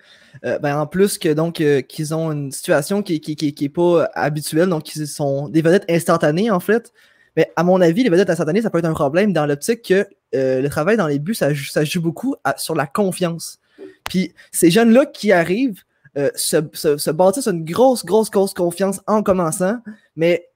[0.46, 3.68] euh, ben, en plus que donc euh, qu'ils ont une situation qui n'est qui, qui,
[3.68, 6.90] pas habituelle, donc ils sont des vedettes instantanées en fait.
[7.36, 10.06] Mais à mon avis, les vedettes instantanées, ça peut être un problème dans l'optique que
[10.32, 13.60] le travail dans les buts, ça, ça joue beaucoup sur la confiance.
[14.08, 15.82] Puis ces jeunes-là qui arrivent,
[16.18, 19.78] euh, se, se, bâtissent une grosse, grosse, grosse confiance en commençant,
[20.16, 20.48] mais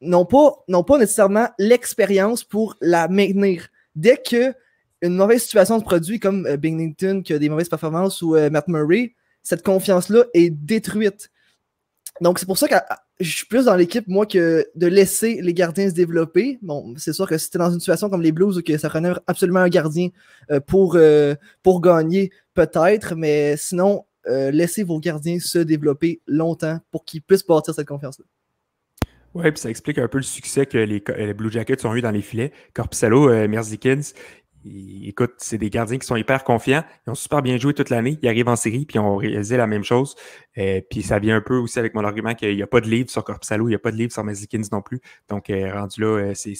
[0.00, 3.68] n'ont pas, pas nécessairement l'expérience pour la maintenir.
[3.94, 4.54] Dès que
[5.02, 8.48] une mauvaise situation se produit, comme euh, Binghamton qui a des mauvaises performances ou euh,
[8.48, 11.30] Matt Murray, cette confiance-là est détruite.
[12.22, 12.74] Donc, c'est pour ça que
[13.18, 16.58] je suis plus dans l'équipe, moi, que de laisser les gardiens se développer.
[16.62, 19.12] Bon, c'est sûr que si dans une situation comme les Blues où que ça prenait
[19.26, 20.08] absolument un gardien
[20.66, 20.98] pour,
[21.62, 27.46] pour gagner, peut-être, mais sinon, euh, laissez vos gardiens se développer longtemps pour qu'ils puissent
[27.46, 28.24] bâtir cette confiance-là.
[29.34, 32.10] Oui, puis ça explique un peu le succès que les, Blue Jackets ont eu dans
[32.10, 32.52] les filets.
[32.74, 34.00] Corpusalo, euh, Merzikins,
[34.64, 36.82] écoute, c'est des gardiens qui sont hyper confiants.
[37.06, 38.18] Ils ont super bien joué toute l'année.
[38.22, 40.16] Ils arrivent en série, puis ils ont réalisé la même chose.
[40.58, 42.88] Euh, puis ça vient un peu aussi avec mon argument qu'il n'y a pas de
[42.88, 45.00] livre sur Corpusalo, il n'y a pas de livre sur Merzikins non plus.
[45.28, 46.54] Donc, rendu là, c'est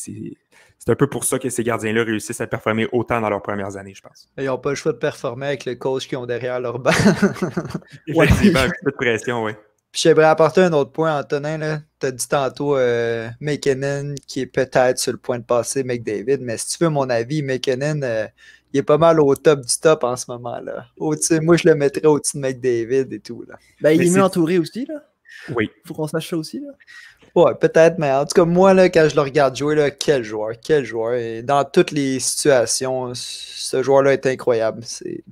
[0.83, 3.77] c'est un peu pour ça que ces gardiens-là réussissent à performer autant dans leurs premières
[3.77, 4.31] années, je pense.
[4.39, 6.91] Ils n'ont pas le choix de performer avec le coach qu'ils ont derrière leur banc.
[8.07, 9.53] Effectivement, un peu de pression, oui.
[9.93, 11.83] Puis j'aimerais apporter un autre point, Antonin.
[12.01, 16.39] Tu as dit tantôt euh, McKinnon qui est peut-être sur le point de passer McDavid,
[16.41, 18.27] mais si tu veux mon avis, McKinnon, euh,
[18.73, 20.87] il est pas mal au top du top en ce moment-là.
[20.99, 23.45] Moi, je le mettrais au-dessus de McDavid et tout.
[23.47, 23.57] Là.
[23.83, 24.87] Ben, il est mieux entouré aussi.
[24.87, 25.03] Là.
[25.55, 25.71] Oui.
[25.87, 26.61] Faut qu'on sache ça aussi.
[26.61, 26.73] Là.
[27.35, 30.25] Ouais, peut-être, mais en tout cas, moi, là, quand je le regarde jouer, là, quel
[30.25, 31.15] joueur, quel joueur.
[31.15, 34.83] Et dans toutes les situations, ce joueur-là est incroyable.
[34.85, 35.23] C'est...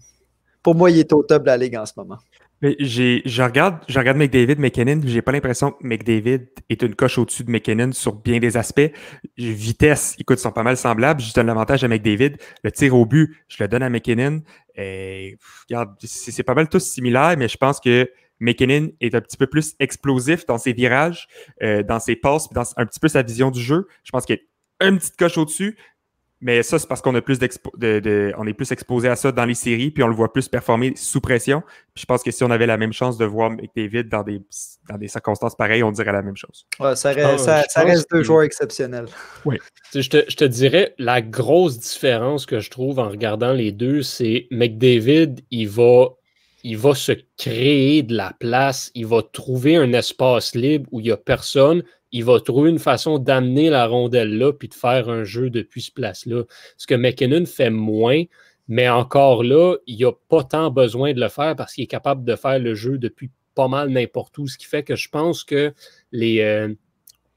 [0.62, 2.18] Pour moi, il est au top de la ligue en ce moment.
[2.60, 6.96] Mais j'ai, je, regarde, je regarde McDavid, McKinnon, j'ai pas l'impression que McDavid est une
[6.96, 8.90] coche au-dessus de McKinnon sur bien des aspects.
[9.36, 11.20] Vitesse, écoute, sont pas mal semblables.
[11.20, 12.36] Je donne l'avantage à McDavid.
[12.64, 14.42] Le tir au but, je le donne à McKinnon.
[14.74, 15.36] Et,
[15.68, 19.36] regarde, c'est, c'est pas mal tous similaires, mais je pense que McKinnon est un petit
[19.36, 21.28] peu plus explosif dans ses virages,
[21.62, 23.86] euh, dans ses passes, dans un petit peu sa vision du jeu.
[24.04, 24.48] Je pense qu'il est
[24.80, 25.76] une petite coche au-dessus.
[26.40, 29.44] Mais ça, c'est parce qu'on a plus de, on est plus exposé à ça dans
[29.44, 31.62] les séries, puis on le voit plus performer sous pression.
[31.94, 34.40] Puis je pense que si on avait la même chance de voir McDavid dans des,
[34.88, 36.66] dans des circonstances pareilles, on dirait la même chose.
[36.94, 39.06] ça reste, deux joueurs exceptionnels.
[39.44, 39.58] Oui.
[39.92, 44.02] Je te, je te, dirais, la grosse différence que je trouve en regardant les deux,
[44.02, 46.10] c'est McDavid, il va,
[46.64, 51.04] il va se créer de la place, il va trouver un espace libre où il
[51.04, 55.08] n'y a personne, il va trouver une façon d'amener la rondelle là puis de faire
[55.08, 56.44] un jeu depuis ce place-là.
[56.76, 58.24] Ce que McKinnon fait moins,
[58.66, 62.24] mais encore là, il n'a pas tant besoin de le faire parce qu'il est capable
[62.24, 64.46] de faire le jeu depuis pas mal n'importe où.
[64.46, 65.74] Ce qui fait que je pense que
[66.12, 66.74] les, euh,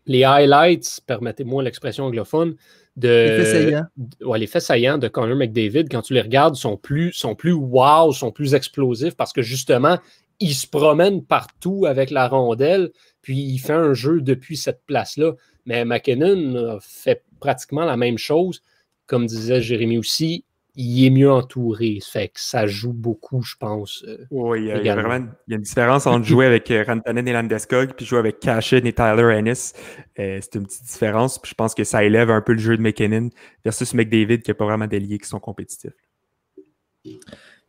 [0.05, 2.55] les highlights, permettez-moi l'expression anglophone,
[2.97, 3.85] de, les faits saillants.
[4.21, 7.53] Ouais, les faits saillants de Connor McDavid, quand tu les regardes, sont plus, sont plus
[7.53, 9.97] wow, sont plus explosifs parce que justement,
[10.39, 15.33] il se promène partout avec la rondelle puis il fait un jeu depuis cette place-là.
[15.65, 18.61] Mais McKinnon fait pratiquement la même chose.
[19.05, 21.99] Comme disait Jérémy aussi, il est mieux entouré.
[22.01, 24.03] Ça fait que ça joue beaucoup, je pense.
[24.07, 26.83] Euh, oui, il y, a, vraiment il y a une différence entre jouer avec euh,
[26.87, 29.73] Rantanen et Landeskog puis jouer avec Cashin et Tyler Ennis.
[30.19, 31.39] Euh, c'est une petite différence.
[31.39, 33.29] Puis je pense que ça élève un peu le jeu de McKinnon
[33.65, 35.91] versus McDavid qui n'a pas vraiment d'alliés qui sont compétitifs.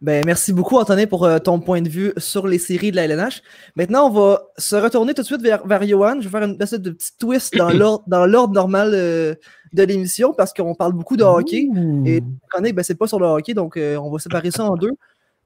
[0.03, 3.05] Ben, merci beaucoup, Anthony, pour euh, ton point de vue sur les séries de la
[3.05, 3.41] LNH.
[3.77, 6.17] Maintenant, on va se retourner tout de suite vers, vers Johan.
[6.19, 7.71] Je vais faire une espèce de petit twist dans
[8.27, 9.37] l'ordre normal euh,
[9.73, 11.69] de l'émission parce qu'on parle beaucoup de hockey.
[12.05, 12.21] Et
[12.53, 14.91] Anthony, ben, c'est pas sur le hockey, donc euh, on va séparer ça en deux.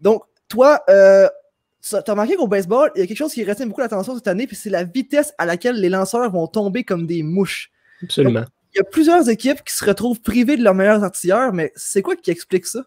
[0.00, 3.82] Donc, toi, tu as remarqué qu'au baseball, il y a quelque chose qui retient beaucoup
[3.82, 7.22] l'attention cette année, puis c'est la vitesse à laquelle les lanceurs vont tomber comme des
[7.22, 7.70] mouches.
[8.02, 8.44] Absolument.
[8.74, 12.00] il y a plusieurs équipes qui se retrouvent privées de leurs meilleurs artilleurs, mais c'est
[12.00, 12.86] quoi qui explique ça?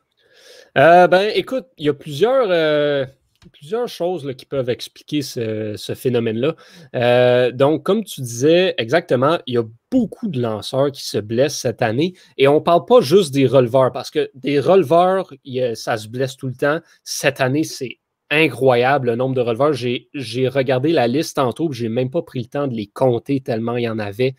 [0.78, 3.06] Euh, ben, écoute, il y a plusieurs, euh,
[3.52, 6.56] plusieurs choses qui peuvent expliquer ce, phénomène-là.
[6.96, 11.58] Euh, donc, comme tu disais, exactement, il y a beaucoup de lanceurs qui se blessent
[11.58, 12.14] cette année.
[12.38, 15.34] Et on ne parle pas juste des releveurs, parce que des releveurs,
[15.74, 16.80] ça se blesse tout le temps.
[17.04, 17.98] Cette année, c'est
[18.32, 19.74] incroyable le nombre de releveurs.
[19.74, 23.42] J'ai regardé la liste tantôt, je n'ai même pas pris le temps de les compter
[23.42, 24.36] tellement il y en avait.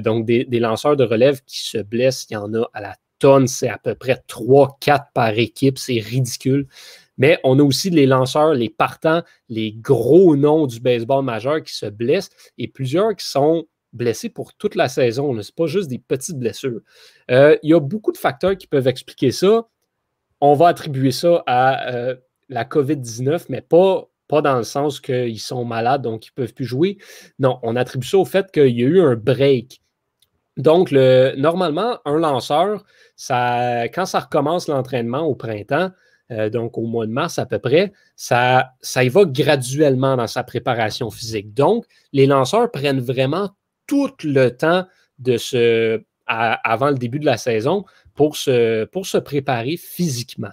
[0.00, 2.96] donc, des, des, lanceurs de relève qui se blessent, il y en a à la
[3.18, 6.66] tonnes, c'est à peu près 3-4 par équipe, c'est ridicule.
[7.18, 11.74] Mais on a aussi les lanceurs, les partants, les gros noms du baseball majeur qui
[11.74, 15.32] se blessent et plusieurs qui sont blessés pour toute la saison.
[15.32, 16.80] Ce n'est pas juste des petites blessures.
[17.30, 19.68] Euh, il y a beaucoup de facteurs qui peuvent expliquer ça.
[20.40, 22.14] On va attribuer ça à euh,
[22.48, 26.54] la COVID-19, mais pas, pas dans le sens qu'ils sont malades, donc ils ne peuvent
[26.54, 26.98] plus jouer.
[27.40, 29.80] Non, on attribue ça au fait qu'il y a eu un break.
[30.58, 32.84] Donc, le, normalement, un lanceur,
[33.28, 35.90] quand ça recommence l'entraînement au printemps,
[36.30, 40.26] euh, donc au mois de mars à peu près, ça, ça y va graduellement dans
[40.26, 41.54] sa préparation physique.
[41.54, 43.50] Donc, les lanceurs prennent vraiment
[43.86, 44.84] tout le temps
[45.18, 50.52] de se, avant le début de la saison pour se, pour se préparer physiquement.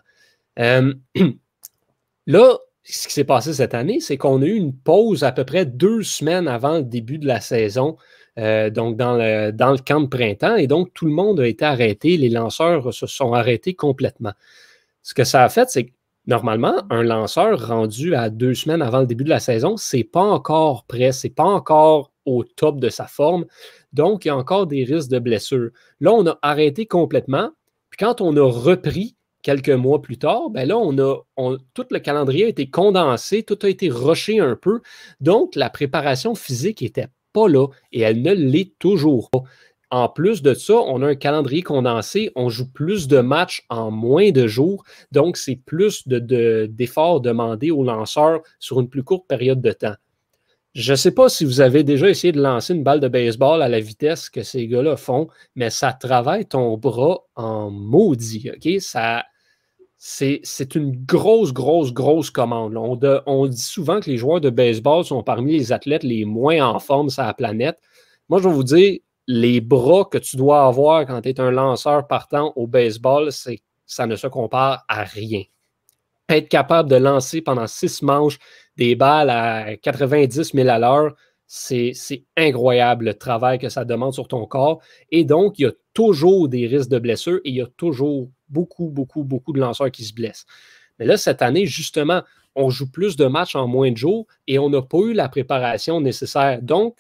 [0.59, 0.93] Euh,
[2.27, 5.43] là, ce qui s'est passé cette année, c'est qu'on a eu une pause à peu
[5.43, 7.97] près deux semaines avant le début de la saison
[8.37, 9.51] euh, donc dans le,
[9.83, 10.55] camp de printemps.
[10.55, 12.17] Et donc, tout le monde a été arrêté.
[12.17, 14.33] Les lanceurs se sont arrêtés complètement.
[15.03, 15.91] Ce que ça a fait, c'est que
[16.27, 20.23] normalement, un lanceur rendu à deux semaines avant le début de la saison, c'est pas
[20.23, 23.45] encore prêt, c'est pas encore au top de sa forme.
[23.93, 25.69] Donc, il y a encore des risques de blessure.
[25.99, 27.51] Là, on a arrêté complètement.
[27.91, 30.81] Puis quand on a repris quelques mois plus tard, ben là,
[31.75, 34.81] tout le calendrier a été condensé, tout a été rushé un peu.
[35.21, 39.43] Donc, la préparation physique était pas là et elle ne l'est toujours pas.
[39.91, 43.91] En plus de ça, on a un calendrier condensé, on joue plus de matchs en
[43.91, 49.27] moins de jours, donc c'est plus d'efforts de, demandés aux lanceurs sur une plus courte
[49.27, 49.95] période de temps.
[50.73, 53.61] Je ne sais pas si vous avez déjà essayé de lancer une balle de baseball
[53.61, 58.51] à la vitesse que ces gars-là font, mais ça travaille ton bras en maudit.
[58.79, 59.23] Ça,
[60.07, 62.77] c'est une grosse, grosse, grosse commande.
[63.25, 66.77] On, dit souvent que les joueurs de baseball sont parmi les athlètes les moins en
[66.77, 67.79] forme sur la planète.
[68.29, 71.49] Moi, je vais vous dire, les bras que tu dois avoir quand tu es un
[71.49, 75.41] lanceur partant au baseball, ça ne se compare à rien.
[76.29, 78.37] Être capable de lancer pendant six manches
[78.77, 81.15] des balles à 90 000 à l'heure,
[81.47, 81.93] c'est
[82.37, 84.83] incroyable le travail que ça demande sur ton corps.
[85.09, 88.29] Et donc, il y a toujours des risques de blessure et il y a toujours
[88.49, 90.45] beaucoup, beaucoup, beaucoup de lanceurs qui se blessent.
[90.99, 92.23] Mais là, cette année, justement,
[92.55, 95.29] on joue plus de matchs en moins de jours et on n'a pas eu la
[95.29, 96.61] préparation nécessaire.
[96.61, 96.97] Donc,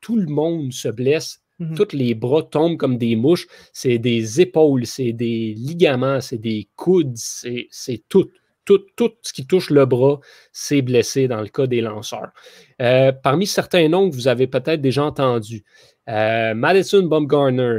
[0.00, 1.40] tout le monde se blesse.
[1.58, 1.74] Mhm.
[1.74, 3.46] Tous les bras tombent comme des mouches.
[3.72, 8.30] C'est des épaules, c'est des ligaments, c'est des coudes, c'est tout.
[8.64, 10.18] Tout, tout, ce qui touche le bras,
[10.50, 12.32] c'est blessé dans le cas des lanceurs.
[12.82, 15.62] Euh, parmi certains noms que vous avez peut-être déjà entendus,
[16.08, 17.78] euh, Madison Bumgarner,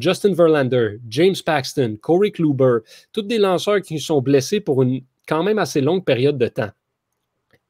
[0.00, 2.78] Justin Verlander, James Paxton, Corey Kluber,
[3.12, 6.70] tous des lanceurs qui sont blessés pour une quand même assez longue période de temps.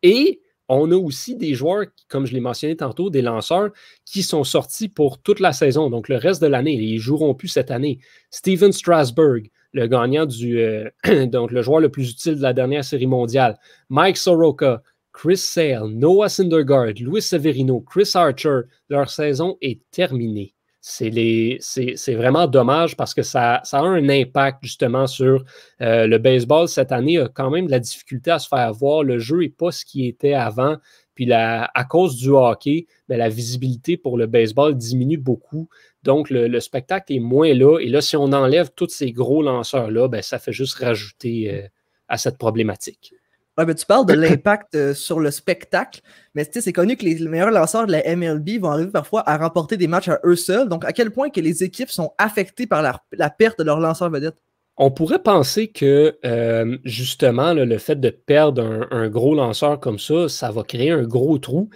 [0.02, 3.70] Et on a aussi des joueurs, comme je l'ai mentionné tantôt, des lanceurs
[4.04, 6.74] qui sont sortis pour toute la saison, donc le reste de l'année.
[6.74, 7.98] Ils ne joueront plus cette année.
[8.30, 10.88] Steven Strasberg, le gagnant du, euh,
[11.26, 13.58] donc le joueur le plus utile de la dernière série mondiale.
[13.88, 14.82] Mike Soroka,
[15.12, 22.96] Chris Sale, Noah Syndergaard, Luis Severino, Chris Archer, leur saison est terminée c'est vraiment dommage
[22.96, 25.44] parce que ça, a un impact justement sur
[25.80, 26.68] euh, le baseball.
[26.68, 29.02] Cette année, a quand même de la difficulté à se faire voir.
[29.02, 30.76] Le jeu n'est pas ce qui était avant.
[31.14, 35.68] Puis à cause du hockey, ben, la visibilité pour le baseball diminue beaucoup.
[36.04, 37.80] Donc, le, spectacle est moins là.
[37.80, 41.66] Et là, si on enlève tous ces gros lanceurs-là, ben, ça fait juste rajouter euh,
[42.06, 43.14] à cette problématique
[43.66, 46.00] tu parles de l'impact euh, sur le spectacle,
[46.34, 49.76] mais c'est connu que les, meilleurs lanceurs de la MLB vont arriver parfois à remporter
[49.76, 50.68] des matchs à eux seuls.
[50.68, 54.10] Donc, à quel point que les équipes sont affectées par la, perte de leurs lanceurs
[54.10, 54.36] vedettes?
[54.76, 60.28] On pourrait penser que euh, justement, le fait de perdre un, gros lanceur comme ça,
[60.28, 61.68] ça va créer un gros trou.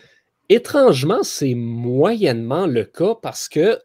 [0.49, 3.79] Étrangement, c'est moyennement le cas parce que,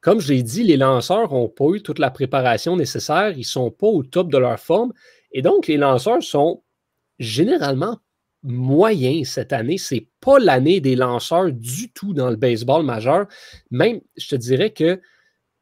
[0.00, 3.44] comme je l'ai dit, les lanceurs n'ont pas eu toute la préparation nécessaire, ils ne
[3.44, 4.92] sont pas au top de leur forme.
[5.32, 6.61] Et donc, les lanceurs sont
[7.22, 7.98] généralement
[8.42, 9.78] moyen cette année.
[9.78, 13.26] Ce n'est pas l'année des lanceurs du tout dans le baseball majeur.
[13.70, 15.00] Même, je te dirais que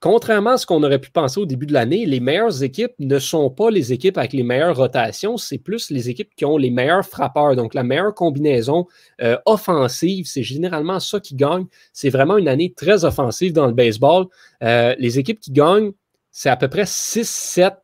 [0.01, 3.19] contrairement à ce qu'on aurait pu penser au début de l'année, les meilleures équipes ne
[3.19, 6.71] sont pas les équipes avec les meilleures rotations, c'est plus les équipes qui ont les
[6.71, 8.87] meilleurs frappeurs, donc la meilleure combinaison
[9.21, 10.27] euh, offensive.
[10.27, 11.67] C'est généralement ça qui gagne.
[11.93, 14.25] C'est vraiment une année très offensive dans le baseball.
[14.63, 15.93] Euh, les équipes qui gagnent,
[16.31, 17.75] c'est à peu près 6-7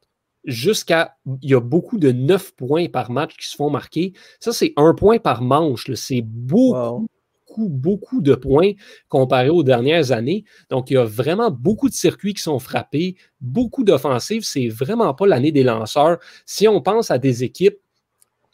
[0.47, 1.16] jusqu'à.
[1.42, 4.12] Il y a beaucoup de 9 points par match qui se font marquer.
[4.40, 5.92] Ça, c'est un point par manche.
[5.94, 7.07] C'est beaucoup,
[7.47, 8.72] beaucoup, beaucoup de points
[9.09, 10.44] comparé aux dernières années.
[10.70, 14.44] Donc, il y a vraiment beaucoup de circuits qui sont frappés, beaucoup d'offensives.
[14.44, 16.18] C'est vraiment pas l'année des lanceurs.
[16.44, 17.78] Si on pense à des équipes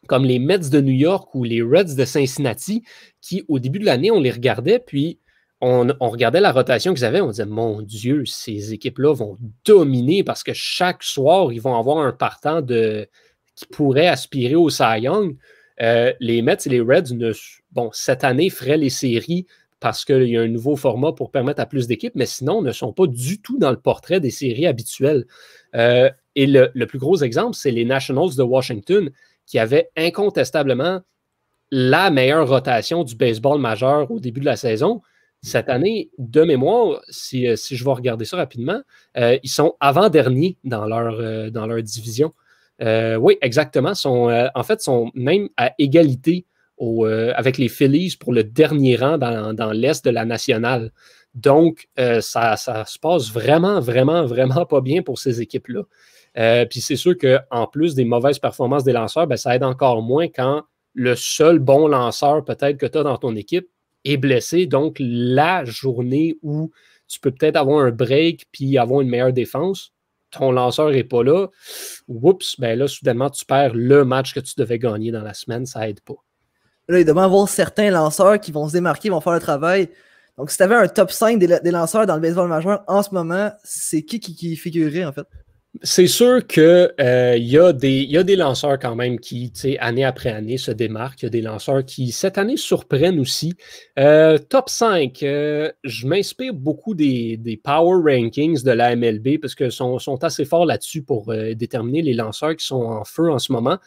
[0.09, 2.83] comme les Mets de New York ou les Reds de Cincinnati,
[3.21, 5.21] qui au début de l'année, on les regardait, puis
[5.65, 10.43] on, regardait la rotation qu'ils avaient, on disait, mon Dieu, ces équipes-là vont dominer parce
[10.43, 15.37] que chaque soir, ils vont avoir un partant qui pourrait aspirer au Cy Young.
[15.81, 17.15] Euh, les Mets et les Reds,
[17.71, 19.47] bon, cette année, feraient les séries
[19.79, 22.73] parce qu'il y a un nouveau format pour permettre à plus d'équipes, mais sinon, ne
[22.73, 25.27] sont pas du tout dans le portrait des séries habituelles.
[25.77, 29.11] Euh, et le, plus gros exemple, c'est les Nationals de Washington,
[29.47, 31.01] qui avaient incontestablement
[31.71, 35.03] la meilleure rotation du baseball majeur au début de la saison,
[35.43, 38.81] cette année, de mémoire, si, euh, je vais regarder ça rapidement,
[39.17, 42.33] euh, ils sont avant-derniers dans, leur, euh, division.
[42.81, 43.93] oui, exactement.
[44.07, 46.47] En fait, sont même à égalité
[47.37, 50.93] avec les Phillies pour le dernier rang dans, l'Est de la nationale.
[51.35, 51.89] Donc,
[52.21, 56.67] ça, se passe vraiment, vraiment, vraiment pas bien pour ces équipes-là.
[56.67, 60.29] puis c'est sûr qu'en plus des mauvaises performances des lanceurs, ben, ça aide encore moins
[60.29, 60.63] quand
[60.95, 63.69] le seul bon lanceur peut-être que tu as dans ton équipe
[64.05, 64.67] est blessé.
[64.67, 66.71] Donc, la journée où
[67.09, 69.93] tu peux peut-être avoir un break puis avoir une meilleure défense,
[70.31, 71.49] ton lanceur n'est pas là.
[72.09, 75.67] Oups, ben là, soudainement, tu perds le match que tu devais gagner dans la semaine.
[75.67, 76.15] Ça aide pas.
[76.89, 79.89] Là, il devrait avoir certains lanceurs qui vont se démarquer, vont faire le travail.
[80.39, 83.11] Donc, si tu avais un top 5 des, lanceurs dans le baseball majeur en ce
[83.13, 85.27] moment, c'est qui, qui qui figurerait en fait?
[85.81, 89.51] C'est sûr qu'il euh, y, a des lanceurs quand même qui,
[89.81, 91.23] année après année, se démarquent.
[91.23, 93.55] Il y a des lanceurs qui, cette année, surprennent aussi.
[93.99, 99.73] Euh, top 5, euh, je m'inspire beaucoup des, power rankings de la MLB parce qu'ils
[99.73, 103.51] sont, sont, assez forts là-dessus pour déterminer les lanceurs qui sont en feu en ce
[103.51, 103.79] moment.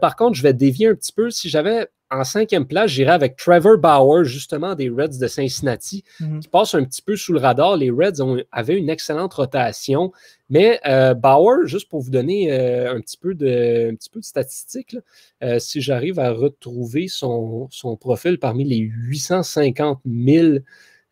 [0.00, 1.30] Par contre, je vais dévier un petit peu.
[1.30, 6.40] Si j'avais en cinquième place, j'irai avec Trevor Bauer, justement des Reds de Cincinnati, mhm.
[6.40, 7.76] qui passe un petit peu sous le radar.
[7.76, 10.12] Les Reds ont, avaient une excellente rotation,
[10.48, 14.20] mais euh, Bauer, juste pour vous donner euh, un, petit peu de, un petit peu
[14.20, 14.96] de statistiques,
[15.42, 20.58] euh, si j'arrive à retrouver son, son, profil parmi les 850 000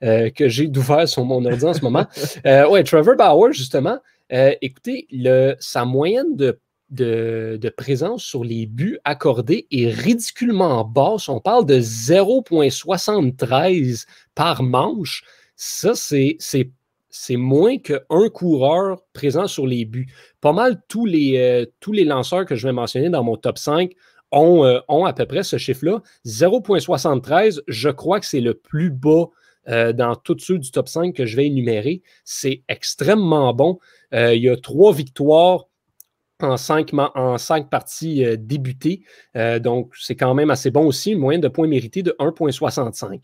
[0.00, 2.06] que j'ai d'ouvert sur mon ordi en ce moment.
[2.44, 3.98] ouais, Trevor Bauer, justement,
[4.30, 6.60] écoutez, le, sa moyenne de
[6.90, 11.28] de, présence sur les buts accordés est ridiculement basse.
[11.28, 15.24] On parle de 0,73 par manche.
[15.56, 16.38] Ça, c'est
[17.36, 20.10] moins qu'un coureur présent sur les buts.
[20.40, 21.66] Pas mal tous les, euh,
[22.04, 23.92] lanceurs que je vais mentionner dans mon top 5
[24.30, 26.00] ont, euh, ont à peu près ce chiffre-là.
[26.24, 29.26] 0,73, je crois que c'est le plus bas
[29.68, 32.00] euh, dans tous ceux du top 5 que je vais énumérer.
[32.24, 33.78] C'est extrêmement bon.
[34.12, 35.66] il y a trois victoires
[36.42, 39.02] en cinq, parties euh, débutées.
[39.36, 43.20] Euh, donc, c'est quand même assez bon aussi, une moyenne de points mérités de 1,65.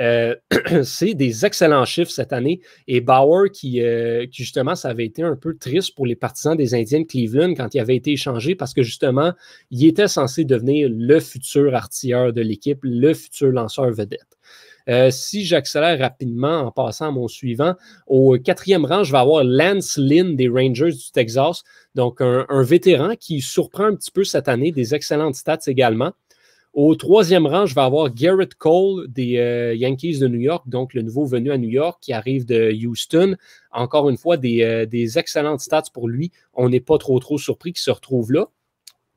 [0.00, 0.34] Euh,
[0.84, 2.60] c'est des excellents chiffres cette année.
[2.86, 3.82] Et Bauer, qui,
[4.30, 7.74] justement, ça avait été un peu triste pour les partisans des Indiens de Cleveland quand
[7.74, 9.32] il avait été échangé parce que justement,
[9.70, 14.38] il était censé devenir le futur artilleur de l'équipe, le futur lanceur vedette.
[14.88, 17.74] Euh, si j'accélère rapidement en passant à mon suivant,
[18.06, 21.62] au quatrième rang, je vais avoir Lance Lynn des Rangers du Texas,
[21.94, 26.12] donc un, vétéran qui surprend un petit peu cette année, des excellentes stats également.
[26.74, 30.94] Au troisième rang, je vais avoir Garrett Cole des euh, Yankees de New York, donc
[30.94, 33.36] le nouveau venu à New York qui arrive de Houston.
[33.72, 36.30] Encore une fois, des, euh, des excellentes stats pour lui.
[36.54, 38.48] On n'est pas trop, trop surpris qu'il se retrouve là.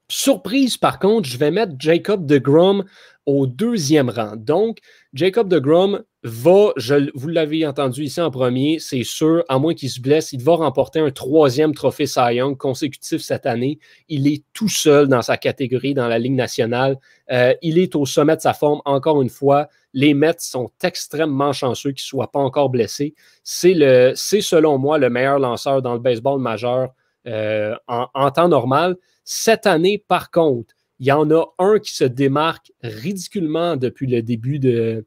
[0.07, 2.83] Surprise, par contre, je vais mettre Jacob de Grom
[3.25, 4.35] au deuxième rang.
[4.35, 4.79] Donc,
[5.13, 6.73] Jacob de Grom va,
[7.13, 10.55] vous l'avez entendu ici en premier, c'est sûr, à moins qu'il se blesse, il va
[10.55, 13.79] remporter un troisième trophée Cy Young consécutif cette année.
[14.07, 16.97] Il est tout seul dans sa catégorie dans la Ligue nationale.
[17.31, 19.67] Euh, il est au sommet de sa forme, encore une fois.
[19.93, 23.13] Les Mets sont extrêmement chanceux qu'il ne soit pas encore blessé.
[23.43, 23.73] C'est,
[24.15, 26.89] selon moi, le meilleur lanceur dans le baseball majeur
[27.27, 28.95] euh, en temps normal.
[29.23, 34.21] Cette année, par contre, il y en a un qui se démarque ridiculement depuis le
[34.21, 35.03] début de,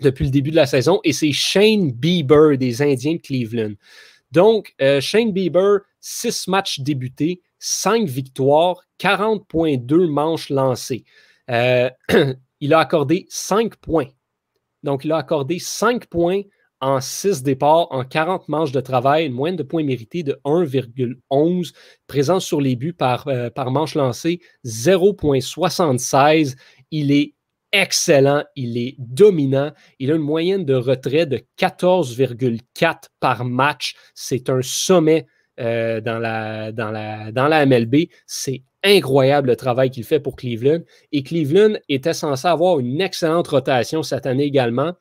[0.00, 3.74] la saison, et c'est Shane Bieber des Indiens de Cleveland.
[4.32, 11.04] Donc, euh, Shane Bieber, six matchs débutés, cinq victoires, 40,2 manches lancées.
[11.50, 11.90] Euh,
[12.60, 14.08] il a accordé cinq points.
[14.82, 16.40] Donc, il a accordé cinq points
[16.80, 21.72] en 6 départs, en 40 manches de travail, une moyenne de points mérités de 1,11,
[22.06, 26.56] présence sur les buts par, euh, par manche lancée 0,76.
[26.90, 27.34] Il est
[27.72, 33.94] excellent, il est dominant, il a une moyenne de retrait de 14,4 par match.
[34.14, 35.26] C'est un sommet
[35.60, 38.08] euh, dans, la, dans, la, dans la MLB.
[38.26, 40.82] C'est incroyable le travail qu'il fait pour Cleveland.
[41.12, 44.92] Et Cleveland était censé avoir une excellente rotation cette année également.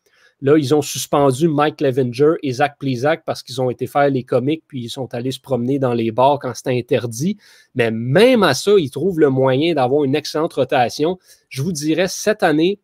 [0.41, 4.23] Là, ils ont suspendu Mike Levenger et Zach Plezak parce qu'ils ont été faire les
[4.23, 7.38] comics puis ils sont allés se promener dans les bars quand c'était interdit.
[7.73, 11.17] Mais même à ça, ils trouvent le moyen d'avoir une excellente rotation.
[11.49, 12.79] Je vous dirais, cette année,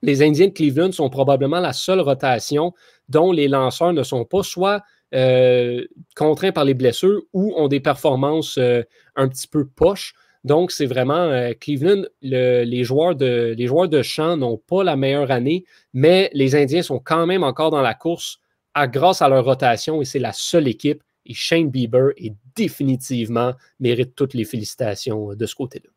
[0.00, 2.72] les Indiens de Cleveland sont probablement la seule rotation
[3.08, 4.82] dont les lanceurs ne sont pas soit
[5.14, 5.84] euh,
[6.16, 8.82] contraints par les blessures ou ont des performances euh,
[9.16, 10.14] un petit peu poches.
[10.48, 15.66] Donc, c'est vraiment euh, Cleveland, les, joueurs de, les champ n'ont pas la meilleure année,
[15.92, 18.40] mais les Indiens sont quand même encore dans la course
[18.74, 21.02] grâce à leur rotation et c'est la seule équipe.
[21.26, 25.90] Et Shane Bieber est définitivement mérite toutes les félicitations de ce côté-là.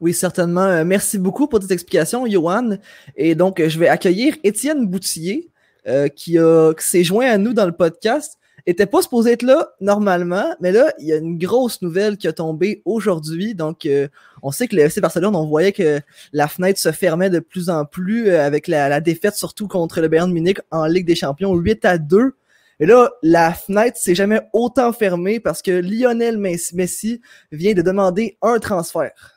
[0.00, 0.62] Oui, certainement.
[0.62, 2.78] Euh, merci beaucoup pour cette explication, Johan.
[3.14, 5.50] Et donc, je vais accueillir Étienne Boutillier,
[5.86, 6.38] euh, qui
[6.78, 10.92] s'est joint à nous dans le podcast était pas supposé être là normalement, mais là,
[10.98, 13.54] il y a une grosse nouvelle qui a tombé aujourd'hui.
[13.54, 14.08] Donc, euh,
[14.42, 16.00] on sait que le FC Barcelone, on voyait que
[16.32, 20.08] la fenêtre se fermait de plus en plus euh, avec la, défaite, surtout contre le
[20.08, 22.34] Bayern Munich en Ligue des Champions, 8 à 2.
[22.80, 27.20] Et là, la fenêtre s'est jamais autant fermée parce que Lionel Messi
[27.52, 29.35] vient de demander un transfert.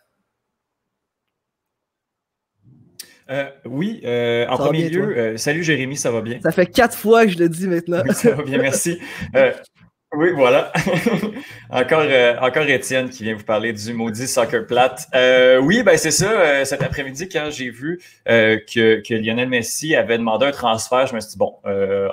[3.30, 6.40] Euh, oui, euh, en premier lieu, euh, salut Jérémy, ça va bien?
[6.42, 8.02] Ça fait quatre fois que je le dis maintenant.
[8.14, 8.98] ça va bien, merci.
[10.12, 10.72] Oui, voilà.
[11.70, 15.08] encore, euh, encore Étienne qui vient vous parler du maudit soccer plate.
[15.14, 16.32] Euh, oui, ben c'est ça.
[16.32, 21.14] Euh, cet après-midi, quand j'ai vu que, que, Lionel Messi avait demandé un transfert, je
[21.14, 21.58] me suis dit, bon,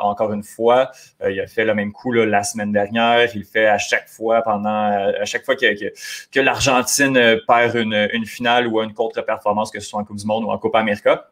[0.03, 0.91] encore une fois,
[1.27, 3.35] il a fait le même coup la semaine dernière.
[3.35, 5.91] Il fait à chaque fois, pendant à chaque fois que, que,
[6.31, 10.45] que l'Argentine perd une, finale ou une contre-performance, que ce soit en Coupe du Monde
[10.45, 11.31] ou en Copa América.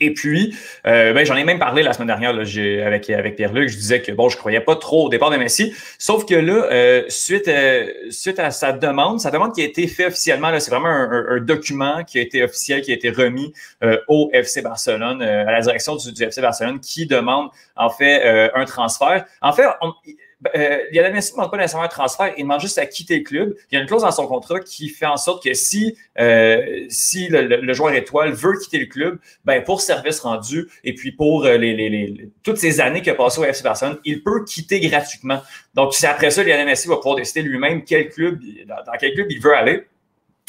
[0.00, 2.42] Et puis, euh, ben, j'en ai même parlé la semaine dernière là,
[2.86, 3.68] avec, avec Pierre-Luc.
[3.68, 5.72] Je disais que bon, je croyais pas trop au départ de Messi.
[5.98, 9.86] Sauf que là, euh, suite, euh, suite à sa demande, sa demande qui a été
[9.86, 13.52] faite officiellement, c'est vraiment un, document qui a été officiel, qui a été remis
[14.08, 18.64] au FC Barcelone, à la direction du, du, FC Barcelone, qui demande en fait un
[18.64, 19.24] transfert.
[19.42, 19.92] En fait, on,
[20.56, 23.24] euh, Lionel Messi ne demande pas nécessairement un transfert, il demande juste à quitter le
[23.24, 23.54] club.
[23.70, 26.84] Il y a une clause dans son contrat qui fait en sorte que si, euh,
[26.88, 31.44] si le, joueur étoile veut quitter le club, ben pour service rendu et puis pour
[31.44, 35.40] euh, les, toutes ces années qu'il a passées au FC Barcelone, il peut quitter gratuitement.
[35.74, 39.26] Donc, c'est après ça, Lionel Messi va pouvoir décider lui-même quel club, dans, quel club
[39.30, 39.86] il veut aller.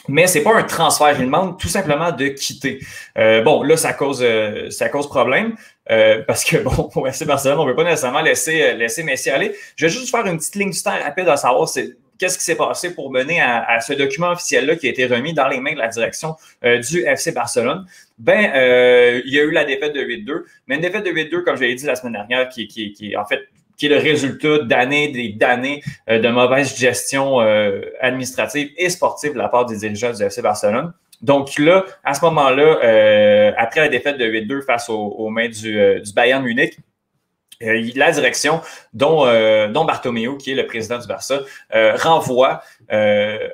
[0.07, 2.79] Mais c'est pas un transfert, il demande tout simplement de quitter.
[3.17, 4.25] Euh, bon, là, ça cause,
[4.69, 5.55] ça cause problème.
[5.91, 9.03] Euh, parce que, bon, pour FC Barcelone, on ne veut pas nécessairement laisser, euh, laisser
[9.03, 9.55] Messi aller.
[9.75, 11.69] Je vais juste faire une petite ligne du temps rapide à savoir
[12.17, 15.47] qu'est-ce qui s'est passé pour mener à, ce document officiel-là qui a été remis dans
[15.47, 17.85] les mains de la direction euh, du FC Barcelone.
[18.17, 18.51] Ben,
[19.25, 21.61] il y a eu la défaite de 8-2, mais une défaite de 8-2, comme je
[21.63, 25.33] l'ai dit la semaine dernière, qui, qui, qui en fait qui est le résultat d'années
[25.37, 27.39] d'années de mauvaise gestion
[28.01, 30.93] administrative et sportive de la part des dirigeants du FC Barcelone.
[31.21, 36.13] Donc là, à ce moment-là, après la défaite de 8-2 face aux, mains du, du
[36.13, 36.77] Bayern Munich,
[37.63, 38.61] euh, la direction
[38.93, 41.39] dont, euh, dont Bartomeu, qui est le président du Barça,
[41.73, 42.61] euh, renvoie,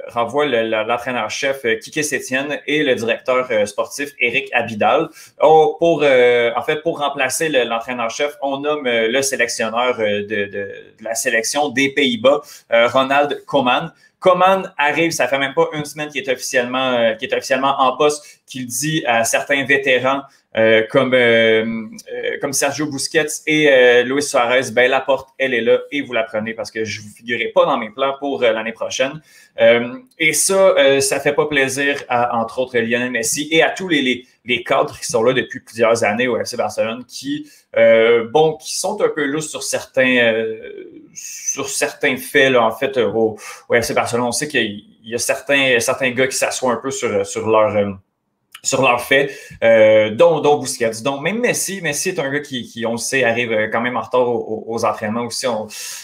[0.08, 5.10] renvoie l'entraîneur-chef Kike Sétienne et le directeur sportif Eric Abidal.
[5.42, 10.70] Oh, pour, en fait, pour remplacer l'entraîneur-chef, on nomme le sélectionneur de, de, de,
[11.02, 13.92] la sélection des Pays-Bas, Ronald Koeman.
[14.22, 17.98] Coman arrive, ça fait même pas une semaine qu'il est officiellement, qui est officiellement en
[17.98, 20.22] poste, qu'il dit à certains vétérans
[20.58, 25.62] euh, comme, euh, euh, comme Sergio Busquets et Luis Suarez, ben la porte, elle est
[25.62, 28.42] là et vous la prenez parce que je vous figurerai pas dans mes plans pour
[28.42, 29.22] l'année prochaine.
[30.20, 34.26] et ça, ça fait pas plaisir à, entre autres, Lionel Messi et à tous les,
[34.44, 39.02] les, cadres qui sont là depuis plusieurs années au FC Barcelone qui, bon, qui sont
[39.02, 40.34] un peu lousses sur certains,
[41.14, 43.38] sur certains faits, là, en fait, au,
[43.70, 44.26] au, FC Barcelone.
[44.26, 47.98] On sait qu'il y a certains, certains gars qui s'assoient un peu sur, sur leur
[48.64, 51.02] sur leur fait, euh, dont, dont Busquets.
[51.04, 53.82] Donc, même Messi, Messi est un gars qui, qui on le sait, arrive euh, quand
[53.82, 55.48] même en retard aux, entraînements aussi.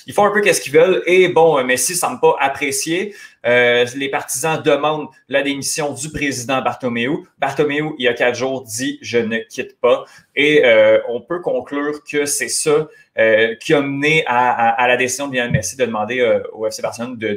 [0.07, 1.03] ils font un peu qu'est-ce qu'ils veulent.
[1.05, 3.13] Et bon, euh, Messi ne semble pas apprécier.
[3.45, 7.23] Euh, les partisans demandent la démission du président Bartomeu.
[7.39, 10.05] Bartomeu, il y a quatre jours, dit «je ne quitte pas».
[10.35, 12.87] Et euh, on peut conclure que c'est ça
[13.17, 16.67] euh, qui a mené à, à, à, la décision de Lionel Messi de demander au
[16.67, 17.35] FC Barcelone de, de,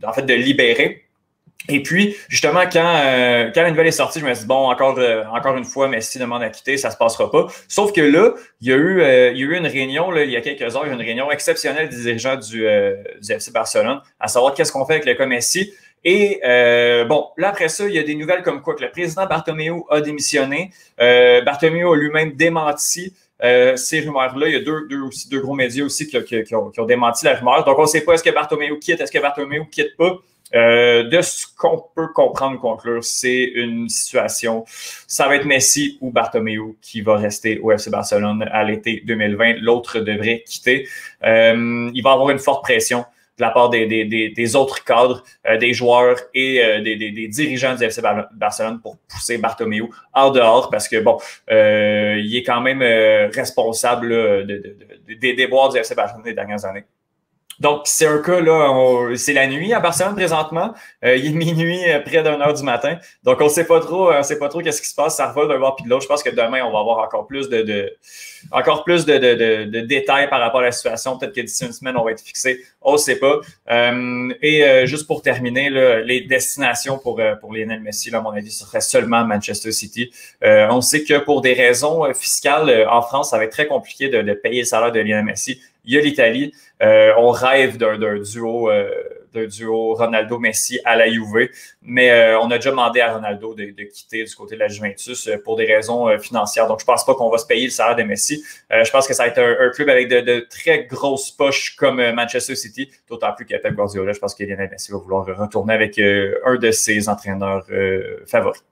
[0.00, 1.01] de, en fait, de libérer
[1.68, 4.68] et puis, justement, quand, euh, quand la nouvelle est sortie, je me suis dit, bon,
[4.68, 7.46] encore, euh, encore une fois, Messi demande à quitter, ça se passera pas.
[7.68, 10.24] Sauf que là, il y a eu, euh, il y a eu une réunion, là,
[10.24, 12.66] il y a quelques heures, une réunion exceptionnelle des dirigeants du,
[13.20, 15.72] du FC Barcelone, à savoir qu'est-ce qu'on fait avec le cas Messi.
[16.04, 16.40] Et
[17.08, 19.82] bon, là, après ça, il y a des nouvelles comme quoi que le président Bartomeu
[19.88, 20.70] a démissionné.
[20.98, 24.48] Bartomeu a lui-même démenti ces rumeurs-là.
[24.48, 26.80] Il y a deux, deux, aussi, deux gros médias aussi qui, qui, qui, ont, qui,
[26.80, 27.64] ont, démenti la rumeur.
[27.64, 30.18] Donc, on ne sait pas est-ce que Bartomeu quitte, est-ce que Bartomeu quitte pas?
[30.54, 34.64] Euh, de ce qu'on peut comprendre, conclure, c'est une situation,
[35.06, 39.54] ça va être Messi ou Bartomeu qui va rester au FC Barcelone à l'été 2020.
[39.60, 40.86] L'autre devrait quitter.
[41.24, 43.04] Euh, il va avoir une forte pression
[43.38, 47.74] de la part des, des, des, autres cadres, euh, des joueurs et euh, des, dirigeants
[47.74, 51.18] du FC Barcelone pour pousser Bartomeu en dehors parce que, bon,
[51.50, 52.82] euh, il est quand même
[53.32, 54.76] responsable de,
[55.06, 56.84] de, des déboires du FC Barcelone des dernières années.
[57.60, 60.74] Donc, c'est un cas, là, c'est la nuit à Barcelone présentement.
[61.04, 62.98] Euh, il est minuit, euh, près d'une heure du matin.
[63.24, 65.16] Donc, on ne sait pas trop, euh, on sait pas trop qu'est-ce qui se passe.
[65.16, 66.02] Ça revole d'un bord puis de l'autre.
[66.02, 67.92] Je pense que demain, on va avoir encore plus de, de
[68.50, 71.16] encore plus de, de, de, détails par rapport à la situation.
[71.18, 72.64] Peut-être que d'ici une semaine, on va être fixé.
[72.80, 73.40] On ne sait pas.
[73.70, 78.64] et juste pour terminer, là, les destinations pour, pour Lionel Messi, à mon avis, ce
[78.64, 80.10] serait seulement Manchester City.
[80.42, 84.22] on sait que pour des raisons fiscales, en France, ça va être très compliqué de,
[84.22, 85.60] de payer le salaire de Lionel Messi.
[85.84, 86.52] Il y a l'Italie.
[86.82, 88.90] Euh, on rêve d'un duo, euh,
[89.32, 91.48] d'un duo Ronaldo-Messi à la Juve,
[91.82, 95.28] mais euh, on a déjà demandé à Ronaldo de, quitter du côté de la Juventus
[95.44, 96.66] pour des raisons financières.
[96.68, 98.44] Donc, je pense pas qu'on va se payer le salaire de Messi.
[98.70, 102.54] je pense que ça va être un, club avec de, très grosses poches comme Manchester
[102.54, 104.12] City, d'autant plus a Pep Guardiola.
[104.12, 107.64] Je pense que Lionel Messi va vouloir retourner avec un de ses entraîneurs
[108.26, 108.62] favoris.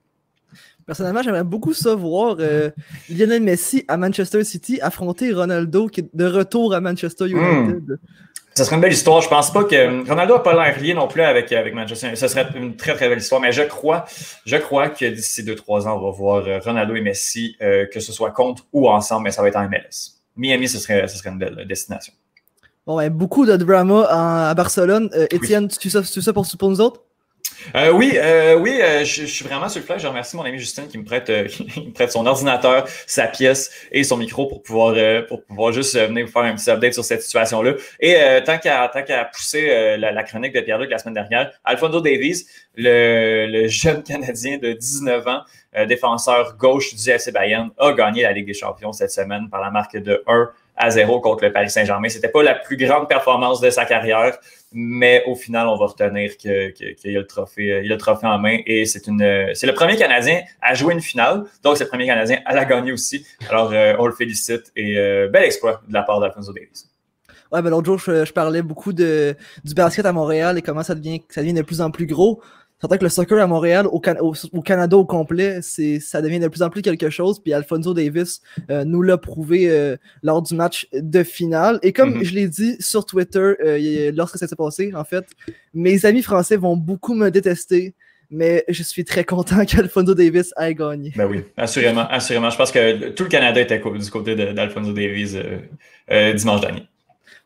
[0.85, 2.69] Personnellement, j'aimerais beaucoup savoir euh,
[3.09, 7.37] Lionel Messi à Manchester City affronter Ronaldo qui est de retour à Manchester hmm.
[7.37, 7.99] United.
[8.53, 9.21] Ce serait une belle histoire.
[9.21, 12.19] Je pense pas que Ronaldo n'a pas l'air lié non plus avec, avec Manchester United.
[12.19, 13.39] Ce serait une très très belle histoire.
[13.39, 14.05] Mais je crois,
[14.45, 17.99] je crois que d'ici 2-3 ans, on va voir euh, Ronaldo et Messi, euh, que
[18.01, 20.19] ce soit contre ou ensemble, mais ça va être en MLS.
[20.35, 22.13] Miami, ce serait, ce serait une belle destination.
[22.85, 25.09] Bon, ben, beaucoup de drama à Barcelone.
[25.29, 27.01] Étienne, tu sais ça, pour, pour nous autres?
[27.75, 30.01] Euh, oui, euh, oui, euh, je, suis vraiment sur le flash.
[30.01, 33.71] Je remercie mon ami Justin qui me prête, qui me prête son ordinateur, sa pièce
[33.91, 34.95] et son micro pour pouvoir,
[35.27, 37.73] pour pouvoir juste venir vous faire un petit update sur cette situation-là.
[37.99, 42.45] Et tant qu'à tant qu'à pousser la, chronique de Pierre-Luc la semaine dernière, Alfonso Davies,
[42.75, 45.41] le, le jeune Canadien de 19 ans,
[45.87, 49.71] défenseur gauche du FC Bayern, a gagné la Ligue des Champions cette semaine par la
[49.71, 52.09] marque de 1 à 0 contre le Paris Saint-Germain.
[52.09, 54.37] C'était pas la plus grande performance de sa carrière,
[54.73, 58.27] mais au final, on va retenir qu'il que, a le trophée, il a le trophée
[58.27, 61.83] en main et c'est une, c'est le premier Canadien à jouer une finale, donc c'est
[61.83, 63.25] le premier Canadien à la gagner aussi.
[63.49, 66.87] Alors, euh, on le félicite et euh, bel exploit de la part d'Alfonso Davis.
[67.51, 69.35] Ouais, ben l'autre jour, je, parlais beaucoup du
[69.75, 72.41] basket à Montréal et comment ça devient, ça devient de plus en plus gros
[72.87, 76.69] vrai que le soccer à Montréal, au, Canada au complet, ça devient de plus en
[76.69, 77.41] plus quelque chose.
[77.41, 81.79] Puis Alfonso Davis euh, nous l'a prouvé euh, lors du match de finale.
[81.83, 82.25] Et comme mm-hmm.
[82.25, 85.25] je l'ai dit sur Twitter euh, lorsque ça s'est passé, en fait,
[85.73, 87.93] mes amis français vont beaucoup me détester.
[88.33, 91.11] Mais je suis très content qu'Alfonso Davis ait gagné.
[91.15, 92.49] Ben oui, assurément, assurément.
[92.49, 95.35] Je pense que tout le Canada était du côté d'Alfonso Davis
[96.35, 96.87] dimanche dernier.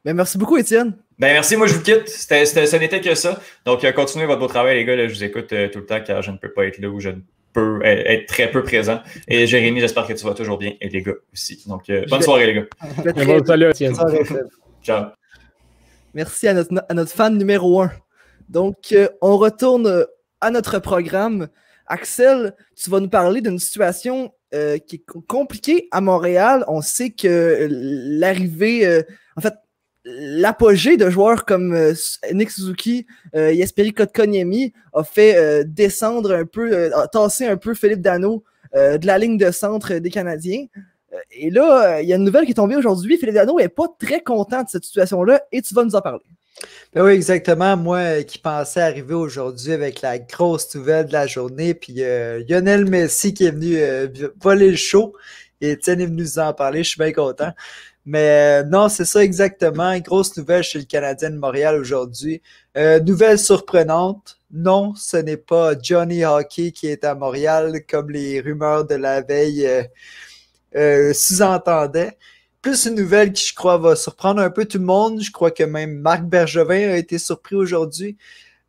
[0.05, 0.93] Ben, merci beaucoup, Étienne.
[1.17, 2.09] Ben, merci, moi je vous quitte.
[2.09, 3.39] C'était, ce n'était que ça.
[3.65, 5.07] Donc, euh, continuez votre beau travail, les gars.
[5.07, 6.99] je vous écoute euh, tout le temps car je ne peux pas être là ou
[6.99, 7.21] je ne
[7.53, 8.99] peux être très peu présent.
[9.29, 10.73] Et Jérémy, j'espère que tu vas toujours bien.
[10.81, 11.63] Et les gars aussi.
[11.67, 13.43] Donc, euh, bonne soirée, les gars.
[13.45, 13.95] salut, Étienne.
[14.83, 15.05] Ciao.
[16.13, 17.91] Merci à notre, à notre fan numéro un.
[18.49, 20.05] Donc, on retourne
[20.41, 21.47] à notre programme.
[21.87, 26.65] Axel, tu vas nous parler d'une situation qui est compliquée à Montréal.
[26.67, 29.03] On sait que l'arrivée,
[29.35, 29.53] en fait,
[30.05, 31.93] l'apogée de joueurs comme euh,
[32.31, 33.53] Nick Suzuki, euh,
[33.95, 38.43] Kotkaniemi a fait euh, descendre un peu, euh, a tassé un peu Philippe Dano
[38.73, 40.65] de la ligne de centre des Canadiens.
[41.31, 43.17] et là, il y a une nouvelle qui est tombée aujourd'hui.
[43.17, 46.25] Philippe Dano n'est pas très content de cette situation-là et tu vas nous en parler.
[46.93, 47.77] Ben oui, exactement.
[47.77, 52.01] Moi qui pensais arriver aujourd'hui avec la grosse nouvelle de la journée, puis
[52.49, 53.77] Lionel Messi qui est venu
[54.41, 55.13] voler le show
[55.61, 56.83] et Étienne est venu nous en parler.
[56.83, 57.53] Je suis bien content.
[58.05, 59.97] Mais euh, non, c'est ça exactement.
[59.99, 62.41] Grosse nouvelle chez le Canadien de Montréal aujourd'hui.
[62.77, 64.39] Euh, nouvelle surprenante.
[64.51, 69.21] Non, ce n'est pas Johnny Hockey qui est à Montréal comme les rumeurs de la
[69.21, 69.67] veille
[70.75, 72.17] euh sous-entendaient.
[72.61, 75.21] Plus une nouvelle qui, je crois, va surprendre un peu tout le monde.
[75.21, 78.17] Je crois que même Marc Bergevin a été surpris aujourd'hui.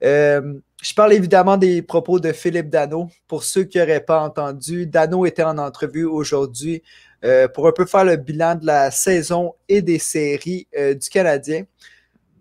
[0.01, 3.11] je parle évidemment des propos de Philippe Dano.
[3.29, 6.83] Pour ceux qui n'auraient pas entendu, Dano était en entrevue aujourd'hui
[7.25, 11.09] euh, pour un peu faire le bilan de la saison et des séries euh, du
[11.09, 11.65] Canadien.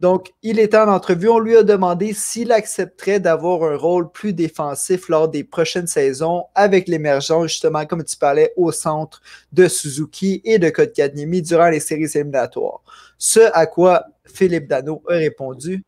[0.01, 1.30] Donc, il était en entrevue.
[1.30, 6.45] On lui a demandé s'il accepterait d'avoir un rôle plus défensif lors des prochaines saisons
[6.53, 9.21] avec l'émergence, justement, comme tu parlais, au centre
[9.53, 12.82] de Suzuki et de Kotkaniemi durant les séries éliminatoires.
[13.17, 15.84] Ce à quoi Philippe Dano a répondu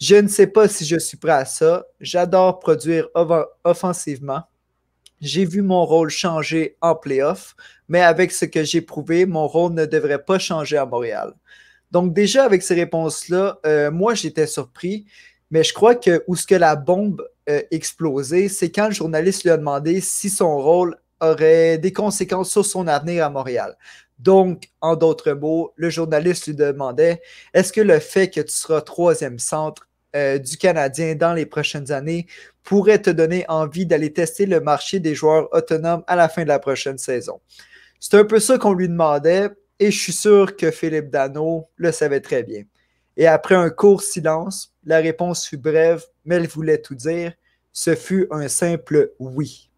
[0.00, 1.84] Je ne sais pas si je suis prêt à ça.
[2.00, 3.08] J'adore produire
[3.62, 4.42] offensivement.
[5.24, 7.56] J'ai vu mon rôle changer en playoff,
[7.88, 11.32] mais avec ce que j'ai prouvé, mon rôle ne devrait pas changer à Montréal.
[11.90, 15.06] Donc déjà avec ces réponses-là, euh, moi j'étais surpris,
[15.50, 19.44] mais je crois que où ce que la bombe a explosé, c'est quand le journaliste
[19.44, 23.78] lui a demandé si son rôle aurait des conséquences sur son avenir à Montréal.
[24.18, 27.22] Donc, en d'autres mots, le journaliste lui demandait
[27.54, 31.90] est-ce que le fait que tu seras troisième centre euh, du Canadien dans les prochaines
[31.92, 32.26] années
[32.64, 36.48] pourrait te donner envie d'aller tester le marché des joueurs autonomes à la fin de
[36.48, 37.40] la prochaine saison.
[38.00, 41.92] C'est un peu ça qu'on lui demandait et je suis sûr que Philippe Dano le
[41.92, 42.64] savait très bien.
[43.16, 47.32] Et après un court silence, la réponse fut brève, mais elle voulait tout dire.
[47.72, 49.70] Ce fut un simple oui.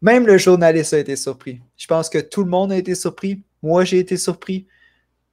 [0.00, 1.60] Même le journaliste a été surpris.
[1.76, 3.42] Je pense que tout le monde a été surpris.
[3.62, 4.66] Moi, j'ai été surpris.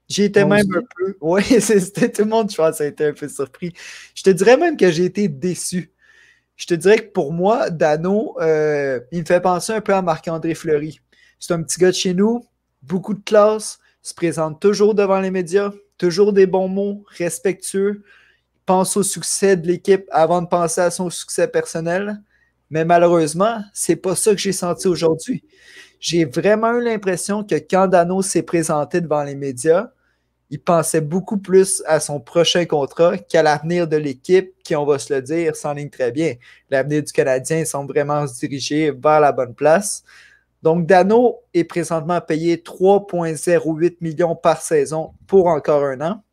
[0.07, 1.15] J'ai été même un peu.
[1.21, 3.73] Oui, c'était tout le monde, je pense, a été un peu surpris.
[4.15, 5.91] Je te dirais même que j'ai été déçu.
[6.59, 10.01] Je te dirais que pour moi, Dano, euh, il me fait penser un peu à
[10.01, 10.99] Marc-André Fleury.
[11.39, 12.45] C'est un petit gars de chez nous,
[12.83, 18.03] beaucoup de classe, se présente toujours devant les médias, toujours des bons mots, respectueux,
[18.65, 22.21] pense au succès de l'équipe avant de penser à son succès personnel.
[22.69, 25.45] Mais malheureusement, c'est pas ça que j'ai senti aujourd'hui.
[26.01, 29.91] J'ai vraiment eu l'impression que quand Dano s'est présenté devant les médias,
[30.49, 34.97] il pensait beaucoup plus à son prochain contrat qu'à l'avenir de l'équipe, qui, on va
[34.97, 36.35] se le dire, s'enligne très bien.
[36.69, 40.03] L'avenir du Canadien semble vraiment se diriger vers la bonne place.
[40.63, 46.23] Donc, Dano est présentement payé 3,08 millions par saison pour encore un an.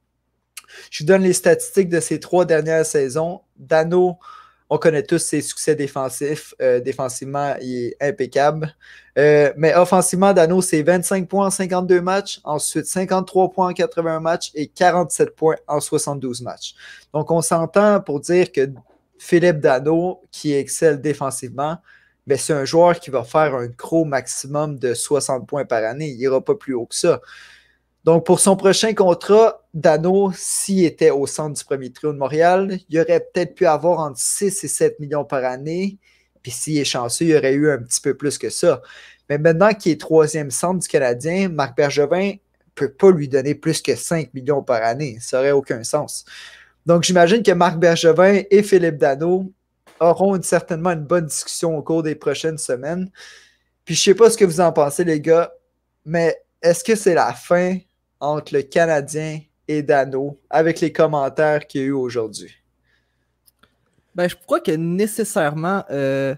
[0.90, 3.42] Je vous donne les statistiques de ces trois dernières saisons.
[3.56, 4.18] Dano
[4.68, 6.54] on connaît tous ses succès défensifs.
[6.60, 8.74] Euh, défensivement, il est impeccable.
[9.16, 14.20] Euh, mais offensivement, Dano, c'est 25 points en 52 matchs, ensuite 53 points en 81
[14.20, 16.74] matchs et 47 points en 72 matchs.
[17.14, 18.68] Donc, on s'entend pour dire que
[19.18, 21.78] Philippe Dano, qui excelle défensivement,
[22.26, 26.08] ben, c'est un joueur qui va faire un gros maximum de 60 points par année.
[26.08, 27.20] Il n'ira pas plus haut que ça.
[28.04, 32.78] Donc, pour son prochain contrat, Dano, s'il était au centre du premier trio de Montréal,
[32.88, 35.98] il aurait peut-être pu avoir entre 6 et 7 millions par année.
[36.42, 38.80] Puis s'il est chanceux, il aurait eu un petit peu plus que ça.
[39.28, 42.38] Mais maintenant qu'il est troisième centre du Canadien, Marc Bergevin ne
[42.74, 45.18] peut pas lui donner plus que 5 millions par année.
[45.20, 46.24] Ça n'aurait aucun sens.
[46.86, 49.52] Donc, j'imagine que Marc Bergevin et Philippe Dano
[50.00, 53.10] auront certainement une bonne discussion au cours des prochaines semaines.
[53.84, 55.52] Puis je ne sais pas ce que vous en pensez, les gars,
[56.06, 57.76] mais est-ce que c'est la fin
[58.20, 62.52] entre le Canadien et Dano avec les commentaires qu'il y a eu aujourd'hui?
[64.14, 66.34] Ben, je crois que nécessairement, euh,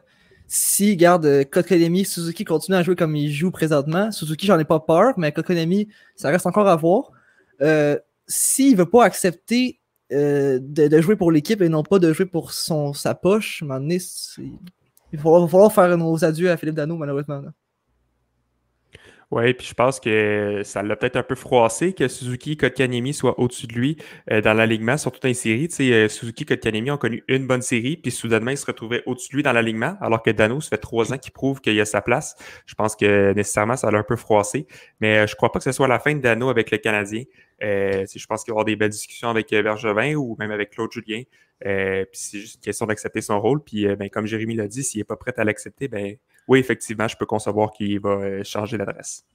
[0.48, 4.80] si, garde, Kokonemi, Suzuki continue à jouer comme il joue présentement, Suzuki, j'en ai pas
[4.80, 7.12] peur, mais Kokonemi, ça reste encore à voir.
[7.62, 9.78] Euh, S'il veut pas accepter
[10.10, 13.66] euh, de, jouer pour l'équipe et non pas de jouer pour son, sa poche, à
[13.66, 13.98] un moment donné,
[15.12, 17.42] il va falloir, faire nos adieux à Philippe Dano, malheureusement.
[19.30, 23.38] Oui, puis je pense que ça l'a peut-être un peu froissé que Suzuki Kotkanemi soit
[23.38, 23.98] au-dessus de lui
[24.30, 25.68] euh, dans l'alignement, surtout dans les séries.
[25.68, 29.02] Tu sais, euh, Suzuki Kotkanemi ont connu une bonne série, puis soudainement, il se retrouvait
[29.04, 31.78] au-dessus de lui dans l'alignement, alors que Dano, ça fait trois ans qu'il prouve qu'il
[31.78, 32.36] a sa place.
[32.64, 34.66] Je pense que nécessairement, ça l'a un peu froissé.
[35.00, 37.24] Mais euh, je crois pas que ce soit la fin de Dano avec le Canadien.
[37.60, 40.90] Je pense qu'il va y avoir des belles discussions avec Bergevin ou même avec Claude
[40.92, 41.22] Julien.
[41.60, 43.62] puis c'est juste une question d'accepter son rôle.
[43.62, 46.16] Puis ben, comme Jérémy l'a dit, s'il n'est pas prêt à l'accepter, ben
[46.48, 49.26] oui, effectivement, je peux concevoir qu'il va euh, changer l'adresse.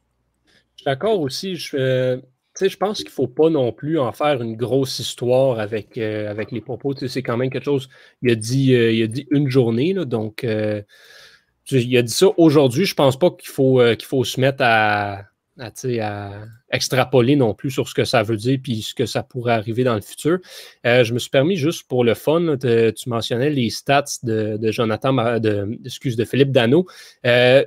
[0.75, 1.55] Je suis d'accord aussi.
[1.55, 2.17] Je, euh,
[2.59, 6.29] je pense qu'il ne faut pas non plus en faire une grosse histoire avec, euh,
[6.29, 6.95] avec les propos.
[6.95, 7.87] C'est quand même quelque chose.
[8.23, 12.85] Il a dit, il a dit une journée, donc il a dit ça aujourd'hui.
[12.85, 15.25] Je ne pense pas qu'il faut, qu'il faut se mettre à,
[15.59, 16.31] à,
[16.71, 19.83] extrapoler non plus sur ce que ça veut dire puis ce que ça pourrait arriver
[19.83, 20.39] dans le futur.
[20.85, 25.39] Euh, je me suis permis juste pour le fun, tu mentionnais les stats de, Jonathan,
[25.85, 26.85] excuse, de Philippe Dano.
[27.25, 27.63] Euh,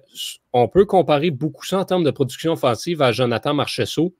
[0.53, 4.14] on peut comparer beaucoup ça en termes de production offensive à Jonathan Marchesso,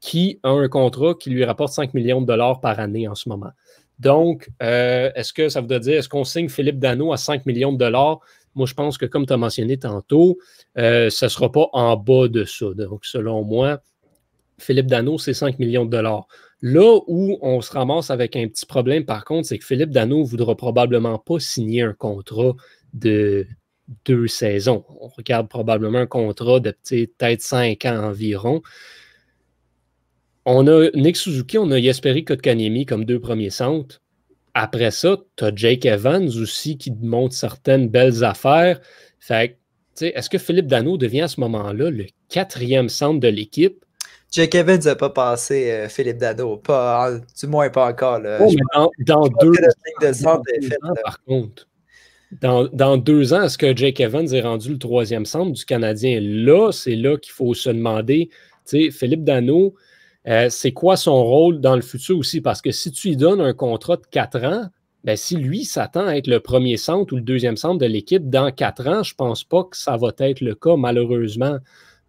[0.00, 3.28] qui a un contrat qui lui rapporte 5 millions de dollars par année en ce
[3.28, 3.50] moment.
[3.98, 7.72] Donc, euh, est-ce que ça veut dire, est-ce qu'on signe Philippe Dano à 5 millions
[7.72, 8.20] de dollars?
[8.56, 10.38] Moi, je pense que, comme tu as mentionné tantôt,
[10.78, 12.66] euh, ce ne sera pas en bas de ça.
[12.74, 13.80] Donc, selon moi,
[14.58, 16.26] Philippe Dano, c'est 5 millions de dollars.
[16.62, 20.20] Là où on se ramasse avec un petit problème, par contre, c'est que Philippe Dano
[20.20, 22.54] ne voudra probablement pas signer un contrat
[22.94, 23.46] de
[24.06, 24.84] deux saisons.
[25.00, 28.62] On regarde probablement un contrat de peut-être 5 ans environ.
[30.46, 34.00] On a Nick Suzuki, on a Yesperi Kotkaniemi comme deux premiers centres.
[34.58, 38.80] Après ça, tu as Jake Evans aussi qui montre certaines belles affaires.
[39.20, 39.58] Fait
[40.00, 43.84] est-ce que Philippe Dano devient à ce moment-là le quatrième centre de l'équipe?
[44.32, 48.18] Jake Evans n'a pas passé euh, Philippe Dano, pas, du moins pas encore.
[48.40, 48.50] Oh,
[49.06, 49.52] dans, deux,
[50.26, 50.42] ans,
[51.04, 51.68] par contre.
[52.40, 56.18] Dans, deux ans, est-ce que Jake Evans est rendu le troisième centre du Canadien?
[56.22, 58.30] Là, c'est là qu'il faut se demander,
[58.64, 59.74] Philippe Dano,
[60.28, 62.40] euh, c'est quoi son rôle dans le futur aussi?
[62.40, 64.68] Parce que si tu lui donnes un contrat de quatre ans,
[65.04, 68.28] ben, si lui s'attend à être le premier centre ou le deuxième centre de l'équipe
[68.28, 71.58] dans quatre ans, je ne pense pas que ça va être le cas, malheureusement.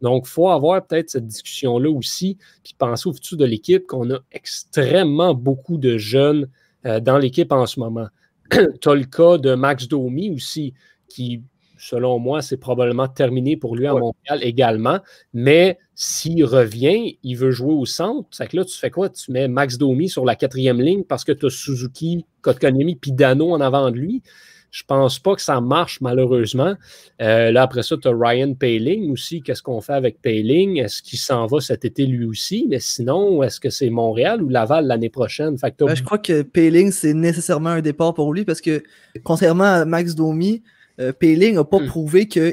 [0.02, 4.12] Donc, il faut avoir peut-être cette discussion-là aussi, puis penser au futur de l'équipe, qu'on
[4.12, 6.50] a extrêmement beaucoup de jeunes
[6.86, 8.08] euh, dans l'équipe en ce moment.
[8.52, 10.74] tu as le cas de Max Domi aussi,
[11.08, 11.44] qui
[11.78, 15.00] selon moi, c'est probablement terminé pour lui à Montréal également.
[15.34, 18.28] Mais s'il revient, il veut jouer au centre.
[18.32, 19.10] C'est que là, tu fais quoi?
[19.10, 23.12] Tu mets Max Domi sur la quatrième ligne parce que tu as Suzuki, Kotkanemi, puis
[23.12, 24.22] Dano en avant de lui.
[24.70, 26.76] Je pense pas que ça marche, malheureusement.
[27.22, 29.42] Euh, là, après ça, tu as Ryan Payling aussi.
[29.42, 30.78] Qu'est-ce qu'on fait avec Payling?
[30.78, 32.68] Est-ce qu'il s'en va cet été lui aussi?
[32.70, 35.56] Mais sinon, est-ce que c'est Montréal ou Laval l'année prochaine?
[35.56, 38.84] Ben, je crois que Payling, c'est nécessairement un départ pour lui parce que,
[39.24, 40.62] contrairement à Max Domi,
[41.00, 41.88] euh, Payling n'a pas hmm.
[41.88, 42.44] prouvé qu'il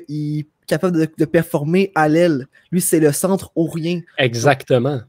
[0.41, 2.47] est capable de, performer à l'aile.
[2.71, 4.01] Lui, c'est le centre ou rien.
[4.19, 5.01] Exactement.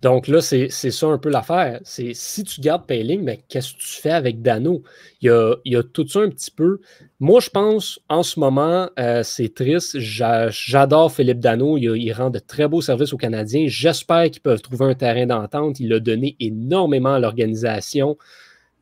[0.00, 1.80] Donc là, c'est ça un peu l'affaire.
[1.82, 4.84] C'est si tu gardes Payling, mais ben, qu'est-ce que tu fais avec Dano?
[5.20, 6.80] Il y, a, il y a, tout ça un petit peu.
[7.18, 9.98] Moi, je pense en ce moment, euh, c'est triste.
[9.98, 11.76] J'adore Philippe Dano.
[11.78, 13.64] Il, il, rend de très beaux services aux Canadiens.
[13.66, 15.80] J'espère qu'ils peuvent trouver un terrain d'entente.
[15.80, 18.16] Il a donné énormément à l'organisation.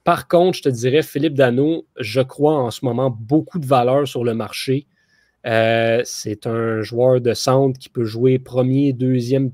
[0.07, 4.07] Par contre, je te dirais, Philippe Dano, je crois en ce moment beaucoup de valeur
[4.07, 4.87] sur le marché.
[5.45, 9.51] Euh, c'est un joueur de centre qui peut jouer premier, deuxième.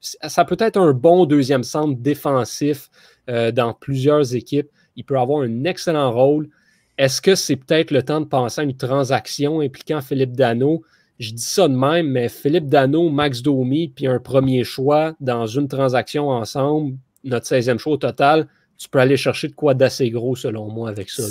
[0.00, 2.88] Ça peut être un bon deuxième centre défensif
[3.28, 4.70] euh, dans plusieurs équipes.
[4.96, 6.48] Il peut avoir un excellent rôle.
[6.96, 10.82] Est-ce que c'est peut-être le temps de penser à une transaction impliquant Philippe Dano?
[11.18, 15.46] Je dis ça de même, mais Philippe Dano, Max Domi, puis un premier choix dans
[15.46, 18.48] une transaction ensemble, notre 16e choix au total,
[18.80, 21.24] tu peux aller chercher de quoi d'assez gros selon moi avec ça.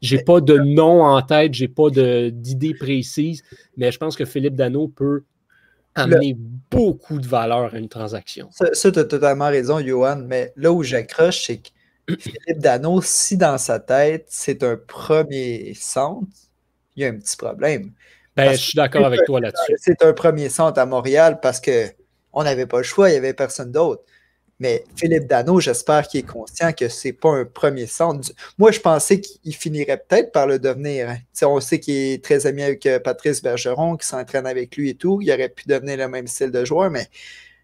[0.00, 3.42] J'ai pas de nom en tête, j'ai pas d'idée précise,
[3.76, 5.24] mais je pense que Philippe Dano peut
[5.96, 6.36] amener
[6.70, 8.50] beaucoup de valeur à une transaction.
[8.52, 11.70] Ça, tu as totalement raison, Johan, mais là où j'accroche, c'est que
[12.20, 16.28] Philippe Dano, si dans sa tête, c'est un premier centre,
[16.94, 17.90] il y a un petit problème.
[18.36, 19.74] Ben, je suis d'accord avec toi là-dessus.
[19.78, 23.34] C'est un premier centre à Montréal parce qu'on n'avait pas le choix, il n'y avait
[23.34, 24.04] personne d'autre.
[24.58, 28.30] Mais Philippe Dano, j'espère qu'il est conscient que ce n'est pas un premier centre.
[28.56, 31.10] Moi, je pensais qu'il finirait peut-être par le devenir.
[31.10, 31.18] Hein.
[31.42, 34.94] On sait qu'il est très ami avec euh, Patrice Bergeron, qui s'entraîne avec lui et
[34.94, 35.20] tout.
[35.20, 37.08] Il aurait pu devenir le même style de joueur, mais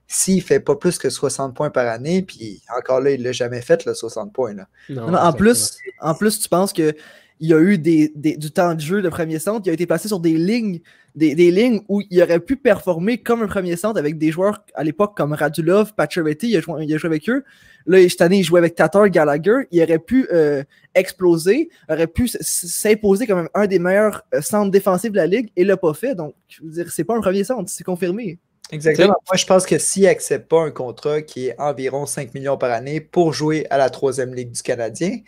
[0.07, 3.25] s'il ne fait pas plus que 60 points par année, puis encore là, il ne
[3.25, 4.53] l'a jamais fait, le 60 points.
[4.53, 4.69] Là.
[4.91, 6.95] en, plus, en plus, tu penses que
[7.41, 9.85] il y a eu des, du temps de jeu de premier centre, il a été
[9.85, 10.81] placé sur des lignes,
[11.15, 14.85] des, lignes où il aurait pu performer comme un premier centre avec des joueurs à
[14.85, 17.45] l'époque comme Radulov, Pacioretty, il, a joué, il a joué avec eux.
[17.87, 19.67] Là, cette année, il jouait avec Tatar, Gallagher.
[19.71, 20.63] Il aurait pu euh,
[20.95, 25.65] exploser, aurait pu s'imposer comme un des meilleurs euh, centres défensifs de la ligue et
[25.65, 26.15] l'a pas fait.
[26.15, 28.39] Donc, je veux dire, c'est pas un premier centre, c'est confirmé.
[28.71, 29.17] Exactement.
[29.29, 32.71] Moi, je pense que s'il n'accepte pas un contrat qui est environ 5 millions par
[32.71, 35.19] année pour jouer à la troisième ligue du Canadien,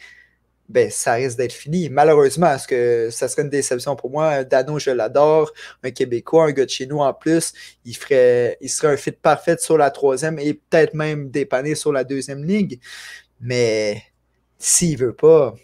[0.69, 1.89] ben, ça risque d'être fini.
[1.91, 4.45] Malheureusement, parce que ça serait une déception pour moi?
[4.45, 5.53] Dano, je l'adore.
[5.83, 7.53] Un Québécois, un gars de chez nous en plus.
[7.85, 11.93] Il, ferait, il serait un fit parfait sur la troisième et peut-être même dépanné sur
[11.93, 12.81] la deuxième ligue.
[13.41, 14.03] Mais
[14.59, 15.55] s'il veut pas,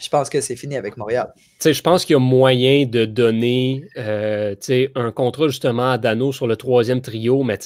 [0.00, 1.32] je pense que c'est fini avec Montréal.
[1.60, 4.54] je pense qu'il y a moyen de donner euh,
[4.94, 7.58] un contrat justement à Dano sur le troisième trio, mais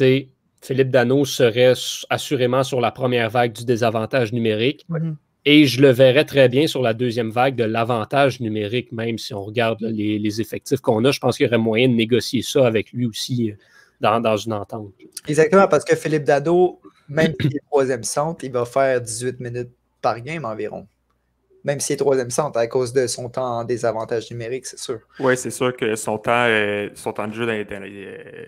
[0.62, 1.75] Philippe Dano serait
[2.09, 4.87] assurément sur la première vague du désavantage numérique.
[4.89, 5.16] Mhm.
[5.45, 9.34] Et je le verrais très bien sur la deuxième vague de l'avantage numérique, même si
[9.34, 11.11] on regarde les, effectifs qu'on a.
[11.11, 14.53] Je pense qu'il y aurait moyen de négocier ça avec lui aussi euh, dans, une
[14.53, 14.93] entente.
[15.26, 19.70] Exactement, parce que Philippe Dado, même s'il est troisième centre, il va faire 18 minutes
[20.01, 20.86] par game environ.
[21.64, 25.01] Même s'il est troisième centre, à cause de son temps en désavantage numérique, c'est sûr.
[25.18, 28.47] Oui, c'est sûr que son temps, euh, son temps de jeu dans les, euh,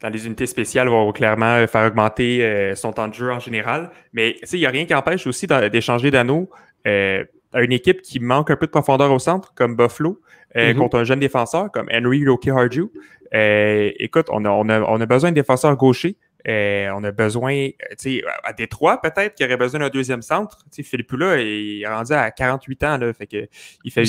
[0.00, 3.90] dans les unités spéciales va clairement faire augmenter euh, son temps de jeu en général.
[4.12, 6.50] Mais il n'y a rien qui empêche aussi d'échanger d'anneaux
[6.86, 10.20] euh, à une équipe qui manque un peu de profondeur au centre, comme Buffalo,
[10.56, 10.76] euh, mm-hmm.
[10.76, 12.88] contre un jeune défenseur comme Henry Roki Harju.
[13.32, 16.16] écoute, on a, on, a, on a, besoin de défenseurs gauchers.
[16.46, 20.58] Euh, on a besoin, tu sais, à Détroit, peut-être qu'il aurait besoin d'un deuxième centre.
[20.70, 23.48] Tu sais, Philippe là, il est rendu à 48 ans, là, fait que
[23.84, 24.04] il fait,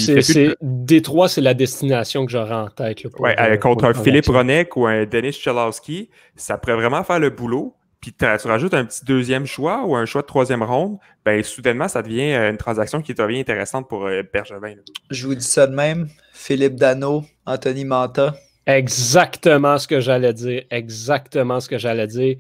[0.62, 3.00] Détroit, c'est la destination que j'aurais en tête.
[3.20, 7.30] Oui, euh, contre un Philippe Ronek ou un Denis Chalowski, ça pourrait vraiment faire le
[7.30, 7.74] boulot.
[8.02, 11.88] Puis tu rajoutes un petit deuxième choix ou un choix de troisième ronde, ben soudainement,
[11.88, 14.76] ça devient euh, une transaction qui devient intéressante pour Bergevin.
[15.10, 16.08] Je vous dis ça de même.
[16.32, 18.36] Philippe Dano, Anthony Manta,
[18.68, 20.64] Exactement ce que j'allais dire.
[20.72, 22.38] Exactement ce que j'allais dire.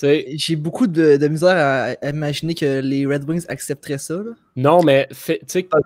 [0.00, 4.20] J'ai beaucoup de, misère à, imaginer que les Red Wings accepteraient ça.
[4.54, 5.08] Non, mais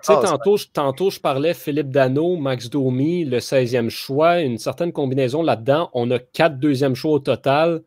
[0.03, 5.89] tantôt, tantôt, je parlais Philippe Dano, Max Domi, le 16e choix, une certaine combinaison là-dedans.
[5.93, 7.81] On a quatre deuxièmes choix au total.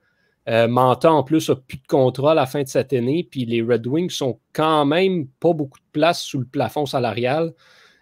[0.48, 3.26] Euh, Manta, en plus, a plus de contrat à la fin de cette année.
[3.28, 7.52] Puis les Red Wings sont quand même pas beaucoup de place sous le plafond salarial.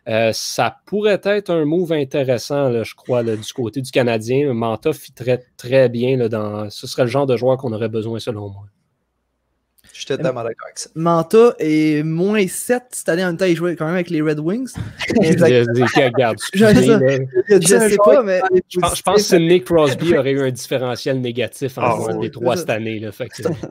[0.08, 4.52] Euh, ça pourrait être un move intéressant, je crois, du côté du Canadien.
[4.52, 6.16] Manta fitterait très bien.
[6.16, 6.68] Là, dans...
[6.70, 8.64] Ce serait le genre de joueur qu'on aurait besoin, selon moi.
[9.94, 10.90] Je suis totalement d'accord avec ça.
[10.96, 13.22] Manta est moins 7 cette année.
[13.22, 14.72] En même temps, il jouait quand même avec les Red Wings.
[15.16, 16.64] Regarde, je,
[17.60, 18.42] sais pas, mais.
[18.68, 22.56] Je pense, que Sidney Crosby aurait eu un différentiel négatif en ah, jouant des trois
[22.56, 23.08] cette année.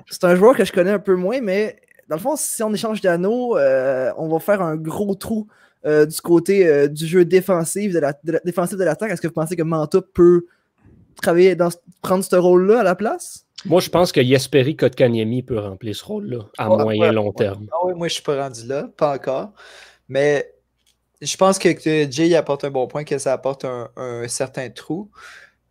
[0.10, 1.76] C'est un joueur que je connais un peu moins, mais
[2.08, 5.48] dans le fond, si on échange d'anneaux, euh, on va faire un gros trou
[5.86, 8.14] euh, du côté euh, du jeu défensif de la,
[8.46, 10.46] défensif de l'attaque, est-ce que vous pensez que Manta peut
[11.22, 11.70] travailler dans
[12.02, 13.46] prendre ce rôle-là à la place?
[13.66, 17.68] Moi, je pense que Yesperi Kotkaniemi peut remplir ce rôle-là à moyen long terme.
[17.72, 19.54] Ah oui, moi, je suis pas rendu là, pas encore.
[20.10, 20.54] Mais
[21.22, 21.70] je pense que,
[22.10, 25.10] Jay apporte un bon point, que ça apporte un, certain trou.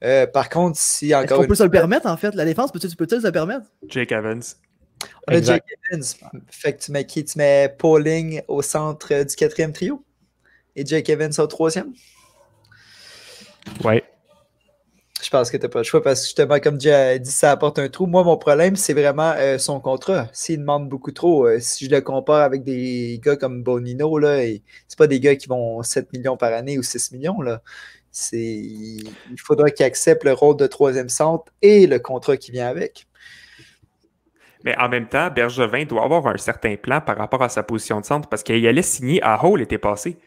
[0.04, 1.40] Euh, par contre, si encore.
[1.40, 2.34] On peut se le permettre, en fait?
[2.34, 3.66] La défense, peux-tu peux se le permettre?
[3.86, 4.42] Jake Evans.
[5.28, 6.04] On a Jake Evans.
[6.50, 7.24] Fait que tu mets qui?
[7.24, 10.04] Tu mets Pauling au centre du quatrième trio
[10.74, 11.92] et Jake Evans au troisième
[13.84, 14.02] Ouais.
[15.22, 17.30] Je pense que tu n'as pas le choix parce que justement, comme Jay a dit,
[17.30, 18.06] ça apporte un trou.
[18.06, 20.28] Moi, mon problème, c'est vraiment euh, son contrat.
[20.32, 24.38] S'il demande beaucoup trop, euh, si je le compare avec des gars comme Bonino, là,
[24.88, 27.40] c'est pas des gars qui vont 7 millions par année ou 6 millions.
[27.40, 27.62] Là.
[28.32, 29.06] Il
[29.38, 33.06] faudra qu'il accepte le rôle de troisième centre et le contrat qui vient avec.
[34.64, 38.00] Mais en même temps, Bergevin doit avoir un certain plan par rapport à sa position
[38.00, 40.18] de centre parce qu'il allait signer à Hall l'été passé.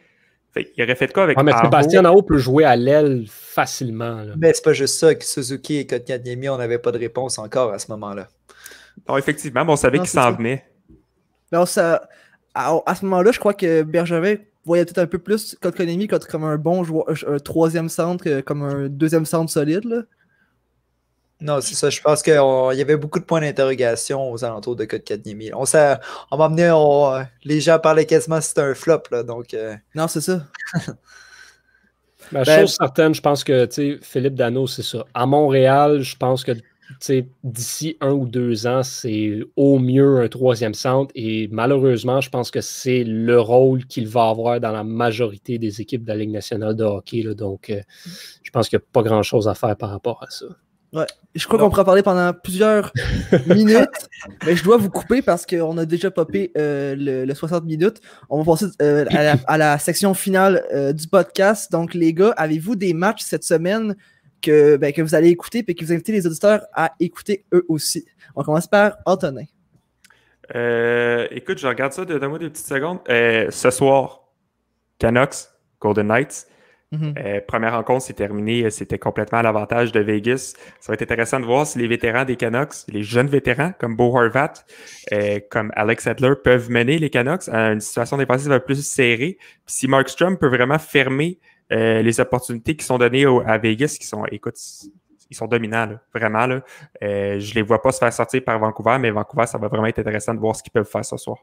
[0.56, 4.26] il aurait fait quoi avec ah, mais Sébastien Nao peut jouer à l'aile facilement.
[4.38, 7.72] Mais c'est pas juste ça que Suzuki et Kotkaniemi, on n'avait pas de réponse encore
[7.72, 8.28] à ce moment-là.
[9.08, 10.66] Non, effectivement, on savait qu'il s'en venait.
[11.52, 12.08] Mais ça,
[12.54, 16.58] à, ce moment-là, je crois que Bergevin voyait peut-être un peu plus Kotkaniemi comme un
[16.58, 19.86] bon joueur, un troisième centre, comme un deuxième centre solide.
[19.86, 20.02] Là.
[21.46, 21.92] Non, c'est ça.
[21.92, 25.54] Je pense qu'il y avait beaucoup de points d'interrogation aux alentours de Code 4000.
[25.54, 25.64] On,
[26.32, 29.04] on m'a amené, les gens parlaient quasiment si c'était un flop.
[29.12, 29.76] Là, donc, euh.
[29.94, 30.48] Non, c'est ça.
[32.32, 33.70] La ben, chose certaine, je pense que
[34.02, 35.06] Philippe Dano, c'est ça.
[35.14, 36.54] À Montréal, je pense que
[37.44, 41.12] d'ici un ou deux ans, c'est au mieux un troisième centre.
[41.14, 45.80] Et malheureusement, je pense que c'est le rôle qu'il va avoir dans la majorité des
[45.80, 47.22] équipes de la Ligue nationale de hockey.
[47.22, 47.82] Là, donc, euh,
[48.42, 50.48] je pense qu'il n'y a pas grand-chose à faire par rapport à ça.
[50.96, 51.06] Ouais.
[51.36, 52.94] Je crois qu'on pourra parler pendant plusieurs
[53.48, 54.08] minutes,
[54.46, 58.00] mais je dois vous couper parce qu'on a déjà popé euh, le, 60 minutes.
[58.30, 59.04] On va passer euh,
[59.48, 61.70] à, la, section finale euh, du podcast.
[61.70, 63.98] Donc, les gars, avez-vous des matchs cette semaine
[64.42, 67.66] que, ben, que vous allez écouter et que vous invitez les auditeurs à écouter eux
[67.68, 68.06] aussi?
[68.34, 69.44] On commence par Antonin.
[71.30, 73.00] écoute, je regarde ça, donne-moi des petites secondes.
[73.10, 74.30] ce soir,
[74.98, 75.50] Canucks,
[75.82, 76.48] Golden Knights.
[76.92, 77.16] Mhm.
[77.18, 80.54] Euh, première rencontre, c'est terminé, c'était complètement à l'avantage de Vegas.
[80.80, 83.96] Ça va être intéressant de voir si les vétérans des Canucks, les jeunes vétérans comme
[83.96, 84.54] Bo Horvat,
[85.12, 88.86] euh, comme Alex Adler peuvent mener les Canucks à une situation défensive un peu plus
[88.88, 89.38] serrée.
[89.40, 91.40] Puis si Markstrom peut vraiment fermer
[91.72, 94.56] euh, les opportunités qui sont données au- à Vegas, qui sont, écoute,
[95.32, 96.46] ils sont dominants, là, vraiment.
[96.46, 96.62] Là.
[97.04, 99.88] Euh, je les vois pas se faire sortir par Vancouver, mais Vancouver, ça va vraiment
[99.88, 101.40] être intéressant de voir ce qu'ils peuvent faire ce soir.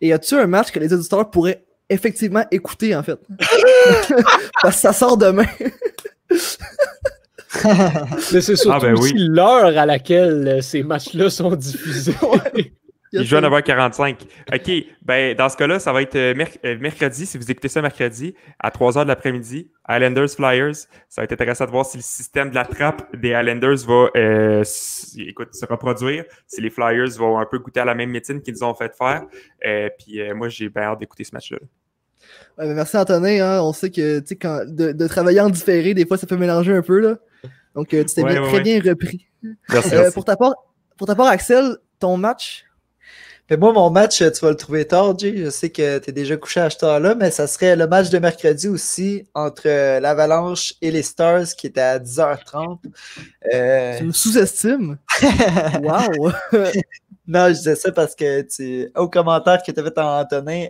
[0.00, 3.18] Et y a-tu un match que les auditeurs pourraient effectivement écouter, en fait?
[4.62, 5.46] Parce que ça sort demain.
[8.32, 9.12] Mais c'est surtout Ah, ben oui.
[9.16, 12.14] l'heure à laquelle euh, ces matchs-là sont diffusés.
[13.12, 14.18] Ils jouent à 9h45.
[14.54, 14.70] OK,
[15.02, 17.82] ben dans ce cas-là, ça va être euh, merc- euh, mercredi, si vous écoutez ça
[17.82, 20.76] mercredi, à 3h de l'après-midi, Islanders Flyers.
[21.08, 24.10] Ça va être intéressant de voir si le système de la trappe des Islanders va
[24.16, 24.62] euh,
[25.18, 28.54] écoute, se reproduire, si les Flyers vont un peu goûter à la même médecine qu'ils
[28.54, 29.24] nous ont fait faire.
[29.66, 31.58] Euh, puis euh, moi, j'ai bien hâte d'écouter ce match-là.
[32.60, 33.60] Merci Antonin, hein.
[33.62, 36.36] on sait que tu sais, quand de, de travailler en différé, des fois ça peut
[36.36, 36.98] mélanger un peu.
[37.00, 37.16] Là.
[37.74, 38.62] Donc euh, tu t'es Ouais, bien- ouais, très ouais.
[38.80, 39.26] bien repris.
[39.70, 39.94] Merci.
[39.94, 40.12] Euh, merci.
[40.14, 40.54] pour, ta part,
[40.98, 42.64] pour ta part, Axel, ton match,
[43.48, 45.34] Mais moi, mon match, tu vas le trouver tard, Jay.
[45.36, 48.08] Je sais que tu es déjà couché à cette heure-là, mais ça serait le match
[48.10, 52.78] de mercredi aussi entre euh, l'Avalanche et les Stars qui était à 10h30.
[53.52, 54.98] Euh, tu me sous-estimes?
[55.82, 56.30] Wow!
[57.30, 60.66] Non, je disais ça parce que tu au commentaire que tu avais Antonin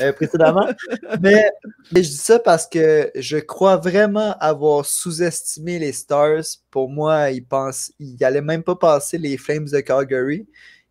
[0.00, 0.68] euh, précédemment.
[1.20, 1.50] mais,
[1.90, 6.44] mais je dis ça parce que je crois vraiment avoir sous-estimé les Stars.
[6.70, 10.46] Pour moi, ils pensent ils n'allaient même pas passer les Flames de Calgary.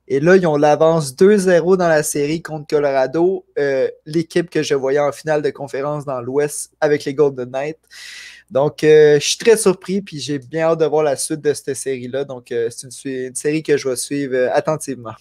[0.09, 4.75] Et là, ils ont l'avance 2-0 dans la série contre Colorado, euh, l'équipe que je
[4.75, 7.79] voyais en finale de conférence dans l'Ouest avec les Golden Knights.
[8.53, 11.51] Donc, euh, je suis très surpris, puis j'ai bien hâte de voir la suite de
[11.55, 12.23] cette série-là.
[12.23, 15.13] Donc, euh, c'est une, série que je vais suivre euh, attentivement.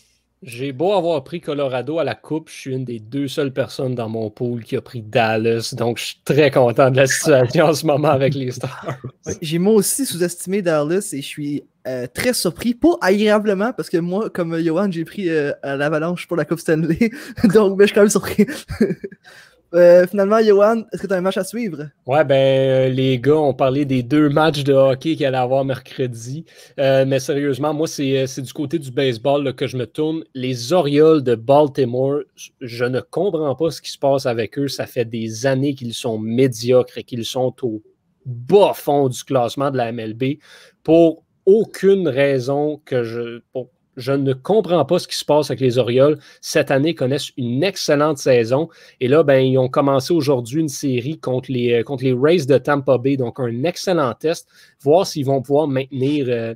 [0.42, 3.94] J'ai beau avoir pris Colorado à la coupe, je suis une des deux seules personnes
[3.94, 7.66] dans mon pool qui a pris Dallas, donc je suis très content de la situation
[7.66, 8.98] en ce moment avec les Stars.
[9.40, 13.96] J'ai moi aussi sous-estimé Dallas et je suis euh, très surpris, pas agréablement, parce que
[13.96, 17.10] moi, comme Johan, j'ai pris euh, l'avalanche pour la Coupe Stanley.
[17.54, 18.46] Donc, ben, je suis quand même surpris.
[19.74, 21.88] Euh, finalement, Johan, est-ce que tu as un match à suivre?
[22.06, 25.64] Ouais, ben, euh, les gars ont parlé des deux matchs de hockey qu'il allait avoir
[25.64, 26.44] mercredi.
[26.78, 30.24] Euh, mais sérieusement, moi, c'est du côté du baseball que je me tourne.
[30.34, 32.20] Les Orioles de Baltimore,
[32.60, 34.68] je ne comprends pas ce qui se passe avec eux.
[34.68, 37.82] Ça fait des années qu'ils sont médiocres et qu'ils sont au
[38.26, 40.38] bas fond du classement de la MLB
[40.84, 43.40] pour aucune raison que je.
[43.96, 46.18] Je ne comprends pas ce qui se passe avec les Orioles.
[46.40, 48.68] Cette année, connaissent une excellente saison.
[49.00, 52.56] Et là, ben, ils ont commencé aujourd'hui une série contre les, euh, contre Rays de
[52.58, 53.16] Tampa Bay.
[53.16, 54.48] Donc, un excellent test.
[54.80, 56.54] Voir s'ils vont pouvoir maintenir, euh,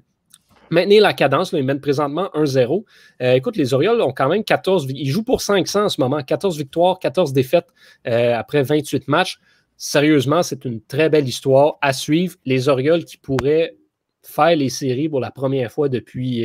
[0.70, 1.52] la cadence.
[1.52, 2.84] Ils mènent présentement 1-0.
[3.22, 4.86] Euh, écoute, les Orioles ont quand même 14.
[4.86, 6.22] vi- Ils jouent pour 500 en ce moment.
[6.22, 7.68] 14 victoires, 14 défaites
[8.04, 9.38] après 28 matchs.
[9.76, 12.34] Sérieusement, c'est une très belle histoire à suivre.
[12.46, 13.76] Les Orioles qui pourraient
[14.22, 16.44] faire les séries pour la première fois depuis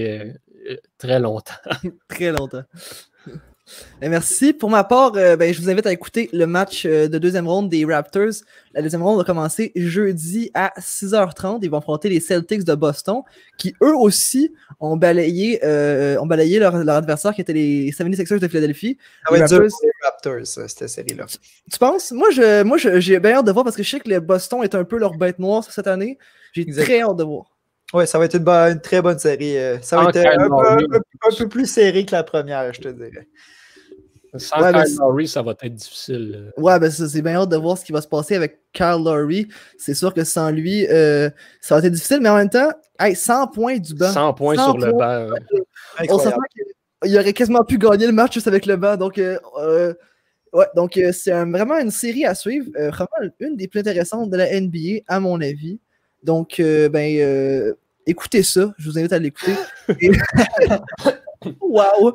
[0.98, 1.54] très longtemps.
[2.08, 2.64] Très longtemps.
[4.02, 4.52] Et merci.
[4.52, 7.48] Pour ma part, euh, ben, je vous invite à écouter le match euh, de deuxième
[7.48, 8.34] ronde des Raptors.
[8.74, 11.60] La deuxième ronde va commencer jeudi à 6h30.
[11.62, 13.22] Ils vont affronter les Celtics de Boston,
[13.58, 14.52] qui eux aussi
[14.82, 18.98] ont balayé, euh, ont balayé leur, leur adversaire qui était les 76ers de Philadelphie.
[19.26, 21.26] Ça va Les être dur Raptors- les Raptors, ça, cette série-là.
[21.72, 22.12] Tu penses?
[22.12, 24.20] Moi, je, moi, je- j'ai bien hâte de voir parce que je sais que le
[24.20, 26.18] Boston est un peu leur bête noire cette année.
[26.52, 27.51] J'ai très hâte de voir.
[27.94, 29.58] Oui, ça va être une, bonne- une très bonne série.
[29.58, 30.88] euh, Ça va être euh, un, peu- un Lowry.
[30.88, 30.96] peu,
[31.30, 33.28] un peu plus serré que la première, je te dirais.
[34.38, 36.52] Sans Ouais, mais Kyle Lowry, ça va être difficile.
[36.58, 36.62] euh.
[36.62, 39.50] Ouais, ben c'est bien hâte de voir ce qui va se passer avec Kyle Lowry.
[39.78, 41.30] C'est sûr que sans lui, euh,
[41.60, 44.12] ça va être difficile, mais en même temps, hey, 100 points du banc.
[44.14, 45.28] 100 points 100 sur le banc.
[46.00, 46.24] On Incroyable.
[46.24, 46.38] s'entend
[47.04, 48.96] qu'il aurait quasiment pu gagner le match juste avec le banc.
[48.96, 49.94] Donc, euh, euh,
[50.54, 52.70] ouais, donc euh, c'est un- vraiment une série à suivre.
[52.80, 55.82] euh, vraiment une des plus intéressantes de la NBA, à mon avis.
[56.24, 57.74] Donc, euh, ben, euh,
[58.06, 58.74] écoutez ça.
[58.78, 59.54] Je vous invite à l'écouter.
[60.00, 60.12] Et-
[61.60, 62.14] Wow!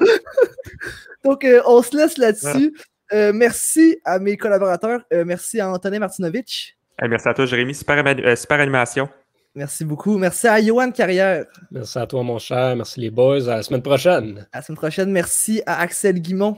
[1.24, 2.72] Donc, euh, on se laisse là-dessus.
[3.12, 5.00] Euh, merci à mes collaborateurs.
[5.12, 6.76] Euh, merci à Antonin Martinovitch.
[7.00, 7.74] Hey, merci à toi, Jérémy.
[7.74, 9.08] Super, euh, animation.
[9.56, 10.16] Merci beaucoup.
[10.18, 11.44] Merci à Johan Carrière.
[11.72, 12.76] Merci à toi, mon cher.
[12.76, 13.48] Merci les boys.
[13.48, 14.46] À la semaine prochaine.
[14.52, 15.10] À la semaine prochaine.
[15.10, 16.56] Merci à Axel Guimont.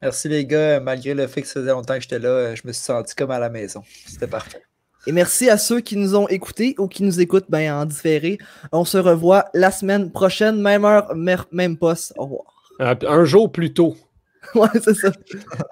[0.00, 2.72] Merci les gars, malgré le fait que ça faisait longtemps que j'étais là, je me
[2.72, 3.82] suis senti comme à la maison.
[4.06, 4.62] C'était parfait.
[5.06, 8.38] Et merci à ceux qui nous ont écoutés ou qui nous écoutent ben, en différé.
[8.72, 11.14] On se revoit la semaine prochaine, même heure,
[11.52, 12.12] même poste.
[12.16, 12.42] Au revoir.
[12.80, 13.96] Un, un jour plus tôt.
[14.54, 15.10] Ouais, c'est ça.